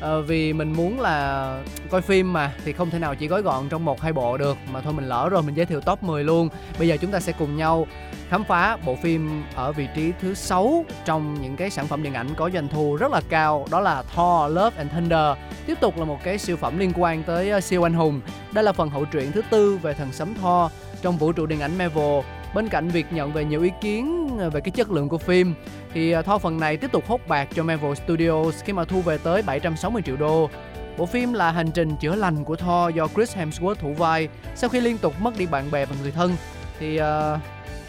à, 0.00 0.08
vì 0.26 0.52
mình 0.52 0.72
muốn 0.72 1.00
là 1.00 1.62
coi 1.90 2.02
phim 2.02 2.32
mà 2.32 2.52
thì 2.64 2.72
không 2.72 2.90
thể 2.90 2.98
nào 2.98 3.14
chỉ 3.14 3.28
gói 3.28 3.42
gọn 3.42 3.68
trong 3.68 3.84
một 3.84 4.00
hai 4.00 4.12
bộ 4.12 4.36
được 4.36 4.56
mà 4.72 4.80
thôi 4.80 4.92
mình 4.92 5.08
lỡ 5.08 5.28
rồi 5.30 5.42
mình 5.42 5.54
giới 5.54 5.66
thiệu 5.66 5.80
top 5.80 6.02
10 6.02 6.24
luôn. 6.24 6.48
Bây 6.78 6.88
giờ 6.88 6.96
chúng 7.00 7.10
ta 7.10 7.20
sẽ 7.20 7.32
cùng 7.38 7.56
nhau 7.56 7.86
khám 8.28 8.44
phá 8.44 8.76
bộ 8.86 8.96
phim 8.96 9.44
ở 9.54 9.72
vị 9.72 9.88
trí 9.96 10.12
thứ 10.20 10.34
6 10.34 10.84
trong 11.04 11.42
những 11.42 11.56
cái 11.56 11.70
sản 11.70 11.86
phẩm 11.86 12.02
điện 12.02 12.14
ảnh 12.14 12.28
có 12.36 12.50
doanh 12.50 12.68
thu 12.68 12.96
rất 12.96 13.12
là 13.12 13.20
cao 13.28 13.66
đó 13.70 13.80
là 13.80 14.02
Thor 14.14 14.52
Love 14.52 14.76
and 14.76 14.92
Thunder. 14.92 15.36
Tiếp 15.66 15.80
tục 15.80 15.98
là 15.98 16.04
một 16.04 16.18
cái 16.24 16.38
siêu 16.38 16.56
phẩm 16.56 16.78
liên 16.78 16.92
quan 16.96 17.22
tới 17.22 17.50
à, 17.50 17.60
siêu 17.60 17.86
anh 17.86 17.94
hùng. 17.94 18.20
Đây 18.52 18.64
là 18.64 18.72
phần 18.72 18.90
hậu 18.90 19.04
truyện 19.04 19.32
thứ 19.32 19.42
tư 19.50 19.78
về 19.82 19.94
thần 19.94 20.12
sấm 20.12 20.34
Thor 20.34 20.70
trong 21.02 21.16
vũ 21.16 21.32
trụ 21.32 21.46
điện 21.46 21.60
ảnh 21.60 21.78
Marvel. 21.78 22.20
Bên 22.54 22.68
cạnh 22.68 22.88
việc 22.88 23.06
nhận 23.10 23.32
về 23.32 23.44
nhiều 23.44 23.62
ý 23.62 23.70
kiến 23.80 24.26
về 24.52 24.60
cái 24.60 24.70
chất 24.70 24.90
lượng 24.90 25.08
của 25.08 25.18
phim 25.18 25.54
thì 25.94 26.12
à, 26.12 26.22
Thor 26.22 26.42
phần 26.42 26.60
này 26.60 26.76
tiếp 26.76 26.92
tục 26.92 27.04
hốt 27.06 27.20
bạc 27.28 27.48
cho 27.54 27.62
Marvel 27.62 27.94
Studios 27.94 28.64
khi 28.64 28.72
mà 28.72 28.84
thu 28.84 29.00
về 29.00 29.18
tới 29.18 29.42
760 29.42 30.02
triệu 30.02 30.16
đô. 30.16 30.50
Bộ 30.98 31.06
phim 31.06 31.32
là 31.32 31.50
hành 31.50 31.70
trình 31.70 31.96
chữa 31.96 32.14
lành 32.14 32.44
của 32.44 32.56
Thor 32.56 32.94
do 32.94 33.08
Chris 33.08 33.36
Hemsworth 33.36 33.74
thủ 33.74 33.92
vai 33.92 34.28
sau 34.54 34.70
khi 34.70 34.80
liên 34.80 34.98
tục 34.98 35.14
mất 35.20 35.38
đi 35.38 35.46
bạn 35.46 35.70
bè 35.70 35.86
và 35.86 35.96
người 36.02 36.10
thân. 36.10 36.32
Thì 36.78 37.00
uh, 37.00 37.06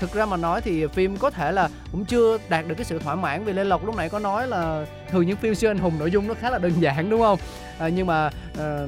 thực 0.02 0.14
ra 0.14 0.26
mà 0.26 0.38
nói 0.38 0.62
thì 0.62 0.88
phim 0.88 1.18
có 1.18 1.30
thể 1.30 1.52
là 1.52 1.70
cũng 1.92 2.06
chưa 2.06 2.38
đạt 2.50 2.68
được 2.68 2.76
cái 2.76 2.86
sự 2.86 3.00
thỏa 3.00 3.16
mãn 3.16 3.44
vì 3.44 3.54
Lê 3.54 3.64
Lộc 3.64 3.86
lúc 3.86 3.96
nãy 3.96 4.10
có 4.10 4.20
nói 4.20 4.48
là 4.48 4.86
thường 5.12 5.28
những 5.28 5.38
phim 5.38 5.56
siêu 5.56 5.72
anh 5.72 5.78
hùng 5.78 5.94
nội 6.00 6.12
dung 6.12 6.28
nó 6.28 6.34
khá 6.34 6.50
là 6.50 6.58
đơn 6.58 6.72
giản 6.80 7.10
đúng 7.10 7.22
không? 7.22 7.40
À, 7.80 7.90
nhưng 7.90 8.08
mà 8.08 8.30
ờ, 8.58 8.88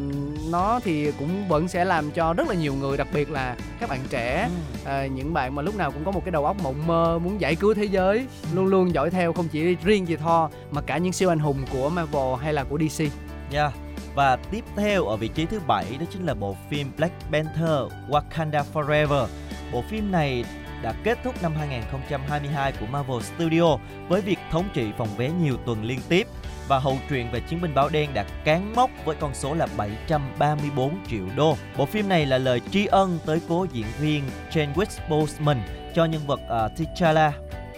nó 0.50 0.79
thì 0.84 1.12
cũng 1.12 1.48
vẫn 1.48 1.67
sẽ 1.67 1.86
làm 1.86 2.12
cho 2.12 2.34
rất 2.34 2.48
là 2.48 2.55
nhiều 2.55 2.74
người 2.74 2.98
đặc 2.98 3.08
biệt 3.13 3.32
là 3.32 3.55
các 3.79 3.89
bạn 3.89 4.00
trẻ 4.10 4.50
à, 4.86 5.05
những 5.05 5.34
bạn 5.34 5.55
mà 5.55 5.62
lúc 5.62 5.75
nào 5.75 5.91
cũng 5.91 6.03
có 6.05 6.12
một 6.12 6.22
cái 6.25 6.32
đầu 6.32 6.46
óc 6.46 6.58
mộng 6.63 6.88
mơ 6.88 7.20
muốn 7.24 7.41
giải 7.41 7.55
cứu 7.55 7.74
thế 7.74 7.86
giới 7.86 8.27
luôn 8.53 8.65
luôn 8.65 8.93
dõi 8.93 9.10
theo 9.10 9.34
không 9.34 9.48
chỉ 9.48 9.75
riêng 9.84 10.08
gì 10.08 10.15
Thor 10.15 10.51
mà 10.72 10.82
cả 10.82 10.98
những 10.98 11.13
siêu 11.13 11.29
anh 11.29 11.39
hùng 11.39 11.65
của 11.74 11.89
Marvel 11.89 12.36
hay 12.41 12.53
là 12.53 12.63
của 12.63 12.77
DC 12.77 13.03
Yeah. 13.51 13.74
Và 14.15 14.36
tiếp 14.36 14.63
theo 14.75 15.05
ở 15.05 15.17
vị 15.17 15.27
trí 15.27 15.46
thứ 15.46 15.60
bảy 15.67 15.86
đó 16.00 16.05
chính 16.13 16.25
là 16.25 16.34
bộ 16.34 16.55
phim 16.70 16.91
Black 16.98 17.13
Panther 17.32 17.91
Wakanda 18.10 18.63
Forever. 18.74 19.27
Bộ 19.72 19.84
phim 19.89 20.12
này 20.12 20.46
đã 20.84 20.94
kết 21.04 21.18
thúc 21.24 21.44
năm 21.44 21.54
2022 21.56 22.72
của 22.72 22.86
Marvel 22.86 23.22
Studio 23.22 23.78
với 24.08 24.22
việc 24.22 24.40
thống 24.52 24.70
trị 24.74 24.92
phòng 24.98 25.08
vé 25.18 25.30
nhiều 25.30 25.58
tuần 25.66 25.84
liên 25.84 26.00
tiếp 26.10 26.28
và 26.68 26.80
hậu 26.80 26.98
truyện 27.10 27.32
về 27.32 27.40
chiến 27.40 27.62
binh 27.62 27.74
báo 27.75 27.90
đen 27.90 28.10
đã 28.13 28.25
cán 28.44 28.74
mốc 28.75 28.90
với 29.06 29.16
con 29.20 29.34
số 29.34 29.54
là 29.54 29.68
734 29.78 30.98
triệu 31.08 31.25
đô. 31.36 31.56
Bộ 31.78 31.86
phim 31.86 32.10
này 32.10 32.25
là 32.25 32.38
lời 32.38 32.62
tri 32.72 32.86
ân 32.86 33.20
tới 33.25 33.42
cố 33.50 33.66
diễn 33.72 33.86
viên 34.00 34.24
Chadwick 34.52 35.10
Boseman 35.10 35.62
cho 35.96 36.06
nhân 36.06 36.22
vật 36.28 36.40
uh, 36.44 36.80
T'Challa 36.80 37.32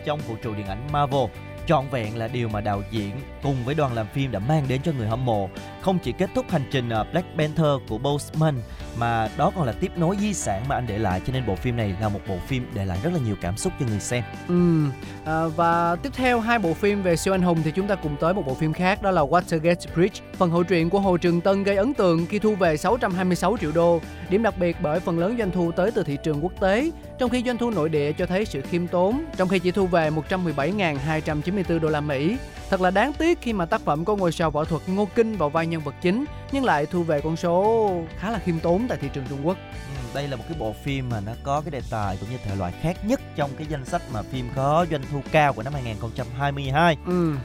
trong 0.05 0.19
vũ 0.27 0.35
trụ 0.43 0.53
điện 0.53 0.67
ảnh 0.67 0.87
Marvel 0.91 1.25
trọn 1.67 1.85
vẹn 1.91 2.17
là 2.17 2.27
điều 2.27 2.49
mà 2.49 2.61
đạo 2.61 2.83
diễn 2.91 3.11
cùng 3.43 3.55
với 3.65 3.75
đoàn 3.75 3.93
làm 3.93 4.07
phim 4.07 4.31
đã 4.31 4.39
mang 4.39 4.65
đến 4.67 4.81
cho 4.83 4.91
người 4.91 5.07
hâm 5.07 5.25
mộ. 5.25 5.49
Không 5.81 5.99
chỉ 5.99 6.11
kết 6.11 6.29
thúc 6.35 6.45
hành 6.49 6.65
trình 6.71 6.89
à, 6.89 7.03
Black 7.03 7.27
Panther 7.37 7.81
của 7.89 7.97
Boseman 7.97 8.61
mà 8.97 9.29
đó 9.37 9.51
còn 9.55 9.65
là 9.65 9.71
tiếp 9.71 9.91
nối 9.97 10.17
di 10.19 10.33
sản 10.33 10.63
mà 10.67 10.75
anh 10.75 10.87
để 10.87 10.97
lại 10.97 11.21
cho 11.27 11.33
nên 11.33 11.45
bộ 11.45 11.55
phim 11.55 11.77
này 11.77 11.95
là 12.01 12.09
một 12.09 12.19
bộ 12.27 12.37
phim 12.47 12.67
để 12.73 12.85
lại 12.85 12.97
rất 13.03 13.13
là 13.13 13.19
nhiều 13.25 13.35
cảm 13.41 13.57
xúc 13.57 13.73
cho 13.79 13.85
người 13.85 13.99
xem. 13.99 14.23
Ừ, 14.47 14.83
à, 15.25 15.47
và 15.47 15.95
tiếp 15.95 16.09
theo 16.13 16.39
hai 16.39 16.59
bộ 16.59 16.73
phim 16.73 17.03
về 17.03 17.15
siêu 17.15 17.33
anh 17.33 17.41
hùng 17.41 17.61
thì 17.63 17.71
chúng 17.71 17.87
ta 17.87 17.95
cùng 17.95 18.15
tới 18.19 18.33
một 18.33 18.43
bộ 18.45 18.53
phim 18.53 18.73
khác 18.73 19.01
đó 19.01 19.11
là 19.11 19.21
Watergate 19.21 19.95
Bridge. 19.95 20.21
Phần 20.37 20.51
hậu 20.51 20.63
truyện 20.63 20.89
của 20.89 20.99
Hồ 20.99 21.17
Trường 21.17 21.41
Tân 21.41 21.63
gây 21.63 21.75
ấn 21.75 21.93
tượng 21.93 22.25
khi 22.25 22.39
thu 22.39 22.55
về 22.55 22.77
626 22.77 23.57
triệu 23.61 23.71
đô. 23.71 24.01
Điểm 24.29 24.43
đặc 24.43 24.57
biệt 24.59 24.77
bởi 24.81 24.99
phần 24.99 25.19
lớn 25.19 25.35
doanh 25.37 25.51
thu 25.51 25.71
tới 25.71 25.91
từ 25.91 26.03
thị 26.03 26.17
trường 26.23 26.43
quốc 26.43 26.53
tế, 26.59 26.91
trong 27.19 27.29
khi 27.29 27.43
doanh 27.45 27.57
thu 27.57 27.71
nội 27.71 27.89
địa 27.89 28.11
cho 28.11 28.25
thấy 28.25 28.45
sự 28.45 28.61
khiêm 28.61 28.87
tốn, 28.87 29.23
trong 29.37 29.47
khi 29.47 29.59
chỉ 29.59 29.71
thu 29.71 29.87
về 29.87 30.09
117.294 30.29 31.79
đô 31.79 31.89
la 31.89 32.01
Mỹ. 32.01 32.37
Thật 32.69 32.81
là 32.81 32.91
đáng 32.91 33.13
tiếc 33.13 33.41
khi 33.41 33.53
mà 33.53 33.65
tác 33.65 33.81
phẩm 33.81 34.05
có 34.05 34.15
ngôi 34.15 34.31
sao 34.31 34.51
võ 34.51 34.63
thuật 34.63 34.81
Ngô 34.89 35.07
Kinh 35.15 35.37
vào 35.37 35.49
vai 35.49 35.67
nhân 35.67 35.81
vật 35.81 35.95
chính, 36.01 36.25
nhưng 36.51 36.63
lại 36.63 36.85
thu 36.85 37.03
về 37.03 37.21
con 37.21 37.35
số 37.35 37.91
khá 38.17 38.31
là 38.31 38.39
khiêm 38.39 38.59
tốn 38.59 38.85
tại 38.89 38.97
thị 39.01 39.09
trường 39.13 39.25
Trung 39.29 39.47
Quốc. 39.47 39.57
Ừ, 39.73 40.15
đây 40.15 40.27
là 40.27 40.35
một 40.35 40.43
cái 40.49 40.57
bộ 40.59 40.73
phim 40.83 41.09
mà 41.09 41.19
nó 41.19 41.31
có 41.43 41.61
cái 41.61 41.71
đề 41.71 41.81
tài 41.89 42.17
cũng 42.19 42.29
như 42.29 42.37
thể 42.45 42.55
loại 42.55 42.73
khác 42.81 42.97
nhất 43.05 43.21
trong 43.35 43.49
cái 43.57 43.67
danh 43.69 43.85
sách 43.85 44.01
mà 44.13 44.21
phim 44.21 44.49
có 44.55 44.85
doanh 44.91 45.01
thu 45.11 45.21
cao 45.31 45.53
của 45.53 45.63
năm 45.63 45.73
2022. 45.73 46.97
Ừ. 47.05 47.35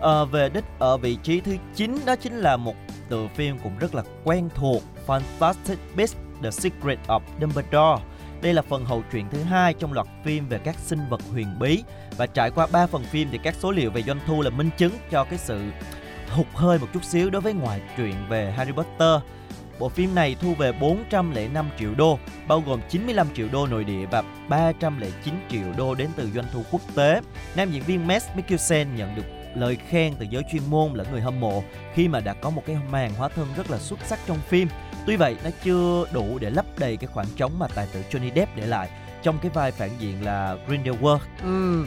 Ờ, 0.00 0.24
về 0.24 0.48
đích 0.48 0.64
ở 0.78 0.96
vị 0.96 1.18
trí 1.22 1.40
thứ 1.40 1.56
9 1.74 1.98
đó 2.06 2.16
chính 2.16 2.38
là 2.38 2.56
một 2.56 2.74
tựa 3.08 3.28
phim 3.34 3.58
cũng 3.58 3.78
rất 3.78 3.94
là 3.94 4.02
quen 4.24 4.48
thuộc 4.54 4.82
Fantastic 5.06 5.76
Beasts 5.96 6.16
The 6.42 6.50
Secret 6.50 6.98
of 7.06 7.20
Dumbledore. 7.40 8.02
Đây 8.44 8.54
là 8.54 8.62
phần 8.62 8.84
hậu 8.84 9.02
truyện 9.12 9.26
thứ 9.30 9.42
hai 9.42 9.74
trong 9.74 9.92
loạt 9.92 10.06
phim 10.24 10.48
về 10.48 10.58
các 10.58 10.76
sinh 10.78 10.98
vật 11.10 11.20
huyền 11.32 11.58
bí 11.60 11.82
và 12.16 12.26
trải 12.26 12.50
qua 12.50 12.66
3 12.72 12.86
phần 12.86 13.02
phim 13.04 13.28
thì 13.32 13.38
các 13.42 13.54
số 13.58 13.70
liệu 13.70 13.90
về 13.90 14.02
doanh 14.02 14.20
thu 14.26 14.42
là 14.42 14.50
minh 14.50 14.70
chứng 14.76 14.92
cho 15.10 15.24
cái 15.24 15.38
sự 15.38 15.60
hụt 16.30 16.46
hơi 16.54 16.78
một 16.78 16.86
chút 16.94 17.04
xíu 17.04 17.30
đối 17.30 17.42
với 17.42 17.52
ngoại 17.52 17.80
truyện 17.96 18.14
về 18.28 18.52
Harry 18.56 18.72
Potter. 18.72 19.20
Bộ 19.78 19.88
phim 19.88 20.14
này 20.14 20.36
thu 20.40 20.54
về 20.54 20.72
405 20.72 21.68
triệu 21.78 21.94
đô, 21.94 22.18
bao 22.48 22.62
gồm 22.66 22.80
95 22.90 23.26
triệu 23.34 23.48
đô 23.52 23.66
nội 23.66 23.84
địa 23.84 24.06
và 24.10 24.22
309 24.48 25.34
triệu 25.50 25.72
đô 25.76 25.94
đến 25.94 26.08
từ 26.16 26.30
doanh 26.34 26.46
thu 26.52 26.62
quốc 26.70 26.82
tế. 26.94 27.20
Nam 27.56 27.70
diễn 27.70 27.82
viên 27.82 28.06
Mads 28.06 28.26
Mikkelsen 28.36 28.96
nhận 28.96 29.14
được 29.14 29.43
lời 29.54 29.76
khen 29.88 30.14
từ 30.18 30.26
giới 30.30 30.42
chuyên 30.52 30.62
môn 30.70 30.94
lẫn 30.94 31.06
người 31.12 31.20
hâm 31.20 31.40
mộ 31.40 31.62
khi 31.94 32.08
mà 32.08 32.20
đã 32.20 32.32
có 32.32 32.50
một 32.50 32.62
cái 32.66 32.76
màn 32.90 33.14
hóa 33.14 33.28
thân 33.28 33.46
rất 33.56 33.70
là 33.70 33.78
xuất 33.78 33.98
sắc 34.06 34.18
trong 34.26 34.38
phim. 34.48 34.68
Tuy 35.06 35.16
vậy, 35.16 35.36
nó 35.44 35.50
chưa 35.64 36.04
đủ 36.12 36.38
để 36.38 36.50
lấp 36.50 36.64
đầy 36.78 36.96
cái 36.96 37.06
khoảng 37.06 37.26
trống 37.36 37.52
mà 37.58 37.66
tài 37.74 37.86
tử 37.92 38.02
Johnny 38.10 38.30
Depp 38.34 38.56
để 38.56 38.66
lại 38.66 38.88
trong 39.22 39.38
cái 39.42 39.50
vai 39.54 39.72
phản 39.72 39.90
diện 39.98 40.24
là 40.24 40.56
Grindelwald. 40.68 41.18
Ừ. 41.42 41.84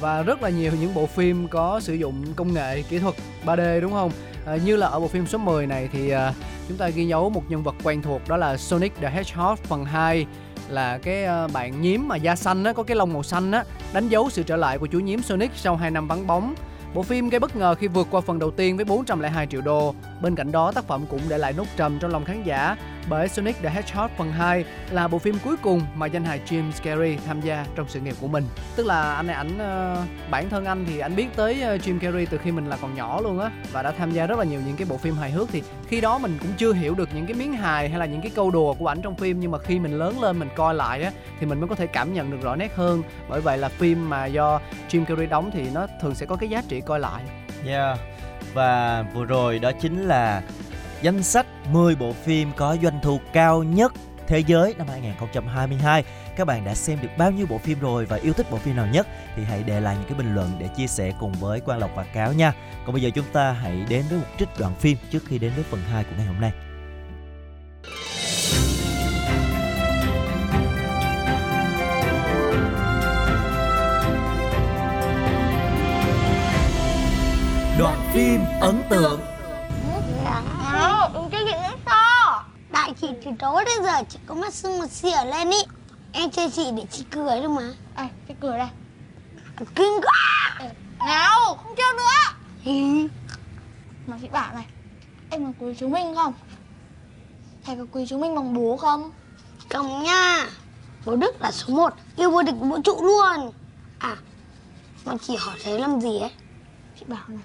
Và 0.00 0.22
rất 0.22 0.42
là 0.42 0.48
nhiều 0.48 0.72
những 0.80 0.94
bộ 0.94 1.06
phim 1.06 1.48
có 1.48 1.80
sử 1.80 1.94
dụng 1.94 2.24
công 2.36 2.54
nghệ 2.54 2.82
kỹ 2.82 2.98
thuật 2.98 3.14
3D 3.44 3.80
đúng 3.80 3.92
không? 3.92 4.10
À, 4.46 4.56
như 4.56 4.76
là 4.76 4.86
ở 4.86 5.00
bộ 5.00 5.08
phim 5.08 5.26
số 5.26 5.38
10 5.38 5.66
này 5.66 5.88
thì 5.92 6.10
à, 6.10 6.32
chúng 6.68 6.76
ta 6.76 6.88
ghi 6.88 7.06
dấu 7.06 7.30
một 7.30 7.42
nhân 7.48 7.62
vật 7.62 7.74
quen 7.84 8.02
thuộc 8.02 8.28
đó 8.28 8.36
là 8.36 8.56
Sonic 8.56 8.96
the 9.00 9.10
Hedgehog 9.10 9.56
phần 9.56 9.84
2 9.84 10.26
là 10.68 10.98
cái 10.98 11.24
à, 11.24 11.48
bạn 11.48 11.82
nhím 11.82 12.08
mà 12.08 12.16
da 12.16 12.36
xanh 12.36 12.64
á, 12.64 12.72
có 12.72 12.82
cái 12.82 12.96
lông 12.96 13.12
màu 13.12 13.22
xanh 13.22 13.52
á, 13.52 13.64
đánh 13.92 14.08
dấu 14.08 14.30
sự 14.30 14.42
trở 14.42 14.56
lại 14.56 14.78
của 14.78 14.86
chú 14.86 15.00
nhím 15.00 15.22
Sonic 15.22 15.50
sau 15.56 15.76
2 15.76 15.90
năm 15.90 16.08
vắng 16.08 16.26
bóng. 16.26 16.54
Bộ 16.94 17.02
phim 17.02 17.28
gây 17.28 17.40
bất 17.40 17.56
ngờ 17.56 17.74
khi 17.74 17.88
vượt 17.88 18.08
qua 18.10 18.20
phần 18.20 18.38
đầu 18.38 18.50
tiên 18.50 18.76
với 18.76 18.84
402 18.84 19.46
triệu 19.46 19.60
đô. 19.60 19.94
Bên 20.22 20.34
cạnh 20.34 20.52
đó, 20.52 20.72
tác 20.72 20.84
phẩm 20.84 21.06
cũng 21.10 21.20
để 21.28 21.38
lại 21.38 21.52
nốt 21.52 21.66
trầm 21.76 21.98
trong 21.98 22.10
lòng 22.10 22.24
khán 22.24 22.42
giả 22.42 22.76
bởi 23.08 23.28
Sonic 23.28 23.56
the 23.62 23.70
Hedgehog 23.70 24.10
phần 24.16 24.32
2 24.32 24.64
là 24.90 25.08
bộ 25.08 25.18
phim 25.18 25.38
cuối 25.44 25.56
cùng 25.62 25.80
mà 25.94 26.06
danh 26.06 26.24
hài 26.24 26.40
Jim 26.48 26.70
Carrey 26.82 27.18
tham 27.26 27.40
gia 27.40 27.66
trong 27.74 27.88
sự 27.88 28.00
nghiệp 28.00 28.14
của 28.20 28.28
mình. 28.28 28.44
Tức 28.76 28.86
là 28.86 29.14
anh 29.14 29.26
này 29.26 29.36
ảnh 29.36 29.58
ờ, 29.58 30.04
bản 30.30 30.50
thân 30.50 30.64
anh 30.64 30.84
thì 30.88 30.98
anh 30.98 31.16
biết 31.16 31.26
tới 31.36 31.60
ờ, 31.60 31.76
Jim 31.76 31.98
Carrey 31.98 32.26
từ 32.26 32.38
khi 32.38 32.52
mình 32.52 32.66
là 32.66 32.76
còn 32.76 32.94
nhỏ 32.94 33.20
luôn 33.20 33.40
á 33.40 33.50
và 33.72 33.82
đã 33.82 33.90
tham 33.90 34.10
gia 34.10 34.26
rất 34.26 34.38
là 34.38 34.44
nhiều 34.44 34.60
những 34.66 34.76
cái 34.76 34.86
bộ 34.90 34.96
phim 34.96 35.14
hài 35.14 35.30
hước 35.30 35.48
thì 35.52 35.62
khi 35.88 36.00
đó 36.00 36.18
mình 36.18 36.38
cũng 36.40 36.50
chưa 36.56 36.72
hiểu 36.72 36.94
được 36.94 37.08
những 37.14 37.26
cái 37.26 37.34
miếng 37.34 37.52
hài 37.52 37.88
hay 37.88 37.98
là 37.98 38.06
những 38.06 38.20
cái 38.20 38.30
câu 38.34 38.50
đùa 38.50 38.74
của 38.74 38.86
ảnh 38.86 39.02
trong 39.02 39.16
phim 39.16 39.40
nhưng 39.40 39.50
mà 39.50 39.58
khi 39.58 39.78
mình 39.78 39.98
lớn 39.98 40.20
lên 40.20 40.38
mình 40.38 40.48
coi 40.56 40.74
lại 40.74 41.02
á 41.02 41.10
thì 41.40 41.46
mình 41.46 41.60
mới 41.60 41.68
có 41.68 41.74
thể 41.74 41.86
cảm 41.86 42.14
nhận 42.14 42.30
được 42.30 42.42
rõ 42.42 42.56
nét 42.56 42.74
hơn. 42.76 43.02
Bởi 43.28 43.40
vậy 43.40 43.58
là 43.58 43.68
phim 43.68 44.10
mà 44.10 44.26
do 44.26 44.60
Jim 44.88 45.04
Carrey 45.04 45.26
đóng 45.26 45.50
thì 45.50 45.70
nó 45.74 45.86
thường 46.02 46.14
sẽ 46.14 46.26
có 46.26 46.36
cái 46.36 46.48
giá 46.48 46.62
trị 46.68 46.80
coi 46.80 47.00
lại. 47.00 47.22
Yeah. 47.66 47.98
Và 48.54 49.04
vừa 49.14 49.24
rồi 49.24 49.58
đó 49.58 49.72
chính 49.80 50.02
là 50.02 50.42
danh 51.02 51.22
sách 51.22 51.46
10 51.72 51.96
bộ 51.96 52.12
phim 52.12 52.52
có 52.56 52.76
doanh 52.82 52.98
thu 53.02 53.20
cao 53.32 53.62
nhất 53.62 53.92
thế 54.26 54.38
giới 54.38 54.74
năm 54.78 54.88
2022. 54.88 56.04
Các 56.36 56.44
bạn 56.44 56.64
đã 56.64 56.74
xem 56.74 56.98
được 57.02 57.08
bao 57.18 57.30
nhiêu 57.30 57.46
bộ 57.50 57.58
phim 57.58 57.80
rồi 57.80 58.06
và 58.06 58.16
yêu 58.16 58.32
thích 58.32 58.50
bộ 58.50 58.58
phim 58.58 58.76
nào 58.76 58.86
nhất 58.86 59.06
thì 59.36 59.44
hãy 59.44 59.62
để 59.66 59.80
lại 59.80 59.96
những 59.98 60.08
cái 60.08 60.18
bình 60.18 60.34
luận 60.34 60.50
để 60.58 60.68
chia 60.76 60.86
sẻ 60.86 61.12
cùng 61.20 61.32
với 61.32 61.60
Quang 61.60 61.78
Lộc 61.78 61.90
và 61.96 62.04
Cáo 62.04 62.32
nha. 62.32 62.52
Còn 62.86 62.92
bây 62.92 63.02
giờ 63.02 63.10
chúng 63.14 63.24
ta 63.32 63.52
hãy 63.52 63.84
đến 63.88 64.04
với 64.10 64.18
một 64.18 64.26
trích 64.38 64.48
đoạn 64.58 64.74
phim 64.74 64.98
trước 65.10 65.22
khi 65.26 65.38
đến 65.38 65.52
với 65.54 65.64
phần 65.64 65.80
2 65.80 66.04
của 66.04 66.10
ngày 66.16 66.26
hôm 66.26 66.40
nay. 66.40 66.52
Đoạn 77.78 78.10
phim 78.14 78.40
ấn 78.60 78.82
tượng 78.88 79.20
chị 83.00 83.06
từ 83.24 83.30
tối 83.38 83.64
đến 83.64 83.84
giờ 83.84 84.02
chỉ 84.08 84.18
có 84.26 84.34
mắt 84.34 84.54
sưng 84.54 84.78
mặt 84.78 84.90
xỉa 84.90 85.24
lên 85.24 85.50
ý. 85.50 85.58
Em 86.12 86.30
chơi 86.30 86.50
chị 86.50 86.64
để 86.76 86.82
chị 86.90 87.04
cười 87.10 87.40
thôi 87.40 87.48
mà. 87.48 87.72
À, 87.94 88.08
cái 88.26 88.36
cười 88.40 88.58
đây. 88.58 88.68
Kinh 89.74 90.00
quá. 90.02 90.58
Nào, 90.98 91.54
không 91.54 91.74
chơi 91.76 91.92
nữa. 91.96 92.36
Hì, 92.60 93.08
Mà 94.06 94.16
chị 94.22 94.28
bảo 94.28 94.54
này 94.54 94.66
Em 95.30 95.44
có 95.44 95.52
quý 95.58 95.74
chú 95.78 95.88
Minh 95.88 96.14
không? 96.14 96.32
Thầy 97.64 97.76
có 97.76 97.84
quý 97.92 98.06
chú 98.08 98.18
Minh 98.18 98.34
bằng 98.34 98.54
bố 98.54 98.76
không? 98.76 99.10
Không 99.70 100.02
nha 100.02 100.48
Bố 101.04 101.16
Đức 101.16 101.42
là 101.42 101.52
số 101.52 101.74
1 101.74 101.94
Yêu 102.16 102.30
vô 102.30 102.42
địch 102.42 102.54
vũ 102.60 102.80
trụ 102.84 103.02
luôn. 103.02 103.52
À 103.98 104.16
Mà 105.04 105.14
chị 105.22 105.36
hỏi 105.38 105.54
thế 105.64 105.78
làm 105.78 106.00
gì 106.00 106.18
ấy? 106.18 106.30
Chị 107.00 107.04
bảo 107.08 107.22
này 107.28 107.44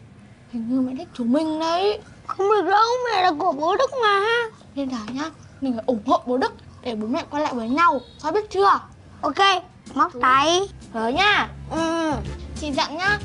Hình 0.51 0.69
như 0.69 0.81
mẹ 0.81 0.93
thích 0.97 1.07
chú 1.13 1.23
Minh 1.23 1.59
đấy. 1.59 2.01
Không 2.27 2.49
được 2.51 2.69
đâu 2.69 2.85
mẹ 3.11 3.21
là 3.21 3.31
của 3.39 3.51
bố 3.51 3.75
Đức 3.75 3.91
mà. 4.01 4.19
Nên 4.75 4.89
là 4.89 4.99
nhá 5.13 5.29
Mình 5.63 5.73
phải 5.73 5.83
ủng 5.87 6.01
hộ 6.05 6.21
bố 6.25 6.37
Đức 6.37 6.53
Để 6.81 6.95
bố 6.95 7.07
mẹ 7.07 7.23
quay 7.29 7.43
lại 7.43 7.53
với 7.53 7.69
nhau. 7.69 8.01
Sao 8.17 8.31
biết 8.31 8.49
chưa? 8.49 8.79
Ok 9.21 9.63
Móc 9.93 10.11
tay. 10.21 10.59
Nhớ 10.93 11.07
nha. 11.07 11.49
Ừ. 11.71 12.11
Chị 12.61 12.71
dặn 12.71 12.97
nhá 12.97 13.19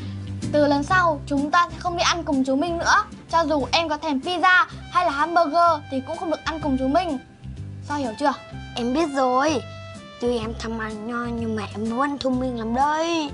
Từ 0.53 0.67
lần 0.67 0.83
sau 0.83 1.21
chúng 1.27 1.51
ta 1.51 1.69
sẽ 1.71 1.77
không 1.79 1.97
đi 1.97 2.03
ăn 2.03 2.25
cùng 2.25 2.45
chú 2.45 2.57
Minh 2.57 2.79
nữa. 2.79 3.05
Cho 3.31 3.41
dù 3.41 3.67
em 3.73 3.89
có 3.89 3.97
thèm 3.97 4.19
pizza 4.19 4.65
hay 4.91 5.05
là 5.05 5.11
hamburger 5.11 5.83
Thì 5.91 6.01
cũng 6.07 6.17
không 6.17 6.31
được 6.31 6.45
ăn 6.45 6.61
cùng 6.63 6.77
chú 6.79 6.89
Minh. 6.89 7.19
Sao 7.89 7.99
hiểu 7.99 8.13
chưa? 8.21 8.33
Em 8.77 8.95
biết 8.95 9.09
rồi. 9.15 9.63
Tuy 10.21 10.39
em 10.39 10.53
thầm 10.59 10.79
ăn 10.79 11.07
nho 11.07 11.25
nhưng 11.41 11.57
mà 11.57 11.63
em 11.73 11.99
vẫn 11.99 12.19
thông 12.19 12.41
minh 12.41 12.59
lắm 12.59 12.75
đây 12.75 13.31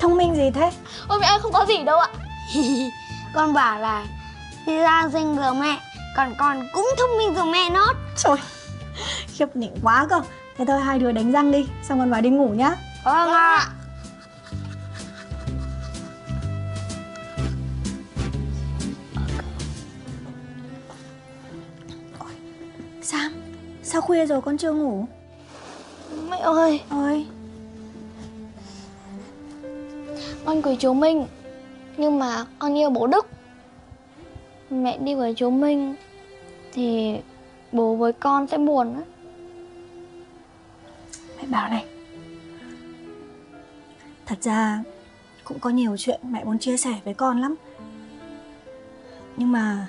Thông 0.00 0.16
minh 0.16 0.34
gì 0.34 0.50
thế? 0.54 0.70
Ôi 1.08 1.18
mẹ 1.20 1.26
ơi 1.26 1.38
không 1.42 1.52
có 1.52 1.66
gì 1.68 1.84
đâu 1.84 1.98
ạ. 1.98 2.08
Con 3.34 3.52
bảo 3.52 3.80
là 3.80 4.06
ra 4.66 5.08
sinh 5.12 5.36
rồi 5.36 5.54
mẹ 5.54 5.78
Còn 6.16 6.34
con 6.38 6.68
cũng 6.72 6.90
thông 6.98 7.18
minh 7.18 7.34
rồi 7.34 7.46
mẹ 7.46 7.70
nốt. 7.70 7.92
Trời 8.16 8.36
Khiếp 9.26 9.56
nhỉnh 9.56 9.76
quá 9.82 10.06
cơ. 10.10 10.20
Thế 10.56 10.64
thôi 10.64 10.80
hai 10.80 10.98
đứa 10.98 11.12
đánh 11.12 11.32
răng 11.32 11.52
đi 11.52 11.66
Xong 11.82 11.98
còn 11.98 12.10
vào 12.10 12.20
đi 12.20 12.30
ngủ 12.30 12.48
nhá. 12.48 12.76
Vâng 13.04 13.30
ạ. 13.30 13.68
Sam 23.02 23.32
Sao 23.82 24.00
khuya 24.00 24.26
rồi 24.26 24.40
con 24.42 24.58
chưa 24.58 24.72
ngủ? 24.72 25.06
Mẹ 26.30 26.36
ơi. 26.36 26.80
Ôi. 26.90 27.26
Con 30.44 30.62
quý 30.62 30.76
chú 30.80 30.94
Minh 30.94 31.26
Nhưng 31.96 32.18
mà 32.18 32.44
con 32.58 32.78
yêu 32.78 32.90
bố 32.90 33.06
Đức 33.06 33.26
Mẹ 34.70 34.98
đi 34.98 35.14
với 35.14 35.34
chú 35.34 35.50
Minh 35.50 35.94
Thì 36.72 37.16
bố 37.72 37.96
với 37.96 38.12
con 38.12 38.46
sẽ 38.46 38.58
buồn 38.58 38.94
á. 38.94 39.02
Mẹ 41.36 41.46
bảo 41.46 41.68
này, 41.68 41.84
Thật 44.26 44.42
ra 44.42 44.82
Cũng 45.44 45.58
có 45.58 45.70
nhiều 45.70 45.96
chuyện 45.96 46.20
mẹ 46.22 46.44
muốn 46.44 46.58
chia 46.58 46.76
sẻ 46.76 46.94
với 47.04 47.14
con 47.14 47.40
lắm. 47.40 47.54
Nhưng 49.36 49.52
mà 49.52 49.88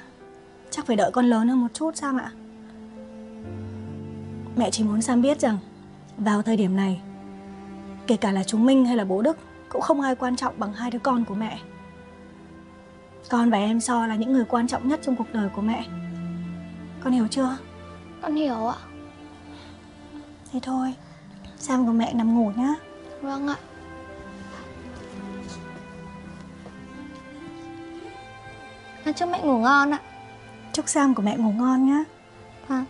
Chắc 0.70 0.86
phải 0.86 0.96
đợi 0.96 1.12
con 1.12 1.26
lớn 1.26 1.48
hơn 1.48 1.62
một 1.62 1.74
chút 1.74 1.96
Sam 1.96 2.18
ạ? 2.18 2.32
Mẹ 4.56 4.72
chỉ 4.72 4.84
muốn 4.84 5.02
Sam 5.02 5.22
biết 5.22 5.40
rằng 5.40 5.58
Vào 6.18 6.42
thời 6.42 6.58
điểm 6.58 6.76
này, 6.76 7.02
Kể 8.08 8.16
cả 8.16 8.32
là 8.32 8.44
chú 8.44 8.58
Minh 8.58 8.86
hay 8.86 8.98
là 8.98 9.06
bố 9.06 9.22
Đức 9.22 9.38
Cũng 9.70 9.82
không 9.82 10.02
ai 10.02 10.16
quan 10.16 10.36
trọng 10.36 10.54
bằng 10.58 10.74
hai 10.74 10.92
đứa 10.92 11.00
con 11.00 11.26
của 11.26 11.36
mẹ. 11.36 11.60
Con 13.30 13.50
và 13.50 13.58
em 13.58 13.80
So 13.80 14.08
là 14.08 14.16
những 14.16 14.34
người 14.34 14.46
quan 14.46 14.68
trọng 14.68 14.88
nhất 14.88 15.00
trong 15.04 15.16
cuộc 15.16 15.34
đời 15.34 15.50
của 15.56 15.62
mẹ. 15.62 15.86
Con 17.04 17.14
hiểu 17.14 17.28
chưa? 17.28 17.58
Con 18.22 18.36
hiểu 18.36 18.68
ạ. 18.68 18.78
Thế 20.52 20.60
thôi 20.64 20.94
Sam 21.58 21.86
cùng 21.86 21.98
mẹ 21.98 22.14
nằm 22.14 22.36
ngủ 22.36 22.52
nhá. 22.56 22.74
Vâng 23.22 23.48
ạ. 23.48 23.56
À, 29.04 29.12
chúc 29.12 29.30
mẹ 29.30 29.42
ngủ 29.42 29.58
ngon 29.60 29.92
ạ. 29.92 30.00
Chúc 30.74 30.90
Sam 30.90 31.16
của 31.16 31.22
mẹ 31.22 31.38
ngủ 31.38 31.52
ngon 31.52 31.88
nhá. 31.88 32.04
Vâng. 32.68 32.86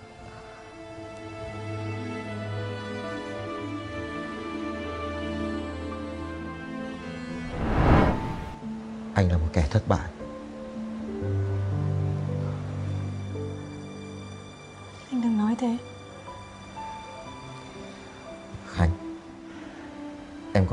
Anh 9.13 9.31
là 9.31 9.37
một 9.37 9.47
kẻ 9.53 9.67
thất 9.69 9.87
bại 9.87 10.18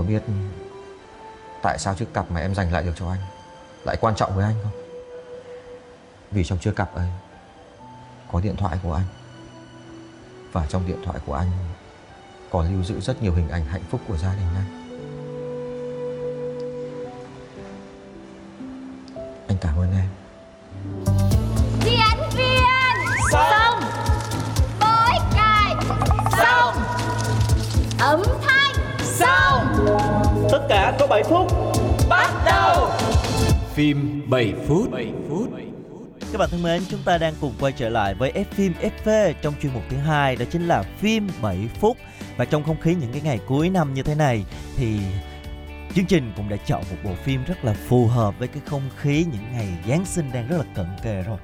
biết 0.06 0.22
tại 1.62 1.78
sao 1.78 1.94
chiếc 1.94 2.14
cặp 2.14 2.30
mà 2.30 2.40
em 2.40 2.54
giành 2.54 2.72
lại 2.72 2.82
được 2.82 2.92
cho 2.96 3.08
anh 3.08 3.20
lại 3.84 3.96
quan 4.00 4.14
trọng 4.14 4.34
với 4.34 4.44
anh 4.44 4.54
không? 4.62 4.72
Vì 6.30 6.44
trong 6.44 6.58
chiếc 6.58 6.76
cặp 6.76 6.94
ấy 6.94 7.08
có 8.32 8.40
điện 8.40 8.56
thoại 8.56 8.78
của 8.82 8.92
anh. 8.92 9.06
Và 10.52 10.66
trong 10.68 10.86
điện 10.86 10.98
thoại 11.04 11.18
của 11.26 11.34
anh 11.34 11.50
có 12.50 12.62
lưu 12.62 12.84
giữ 12.84 13.00
rất 13.00 13.22
nhiều 13.22 13.34
hình 13.34 13.48
ảnh 13.48 13.64
hạnh 13.64 13.82
phúc 13.90 14.00
của 14.08 14.16
gia 14.16 14.34
đình 14.34 14.46
anh. 14.54 14.82
Anh 19.48 19.58
cảm 19.60 19.78
ơn 19.78 19.92
em. 19.92 21.15
Cả 30.68 30.96
có 30.98 31.06
7 31.06 31.22
phút 31.22 31.52
Bắt 32.08 32.30
đầu 32.46 32.90
Phim 33.74 34.22
7 34.30 34.52
phút 34.68 34.90
7 34.90 35.12
phút 35.28 35.48
Các 36.32 36.38
bạn 36.38 36.48
thân 36.50 36.62
mến, 36.62 36.82
chúng 36.88 37.00
ta 37.04 37.18
đang 37.18 37.34
cùng 37.40 37.52
quay 37.60 37.72
trở 37.72 37.88
lại 37.88 38.14
với 38.14 38.32
F 38.32 38.44
phim 38.50 38.72
FV 39.04 39.32
trong 39.42 39.54
chuyên 39.62 39.74
mục 39.74 39.82
thứ 39.90 39.96
hai 39.96 40.36
đó 40.36 40.44
chính 40.50 40.68
là 40.68 40.82
phim 40.82 41.28
7 41.42 41.68
phút. 41.80 41.96
Và 42.36 42.44
trong 42.44 42.64
không 42.64 42.80
khí 42.80 42.94
những 42.94 43.12
cái 43.12 43.20
ngày 43.24 43.38
cuối 43.46 43.70
năm 43.70 43.94
như 43.94 44.02
thế 44.02 44.14
này 44.14 44.44
thì 44.76 44.98
chương 45.94 46.06
trình 46.06 46.32
cũng 46.36 46.48
đã 46.48 46.56
chọn 46.66 46.82
một 46.90 46.96
bộ 47.04 47.14
phim 47.24 47.44
rất 47.44 47.64
là 47.64 47.74
phù 47.88 48.06
hợp 48.06 48.38
với 48.38 48.48
cái 48.48 48.62
không 48.66 48.82
khí 48.96 49.26
những 49.32 49.52
ngày 49.52 49.68
Giáng 49.88 50.04
sinh 50.04 50.30
đang 50.32 50.48
rất 50.48 50.56
là 50.56 50.64
cận 50.74 50.86
kề 51.02 51.22
rồi. 51.22 51.38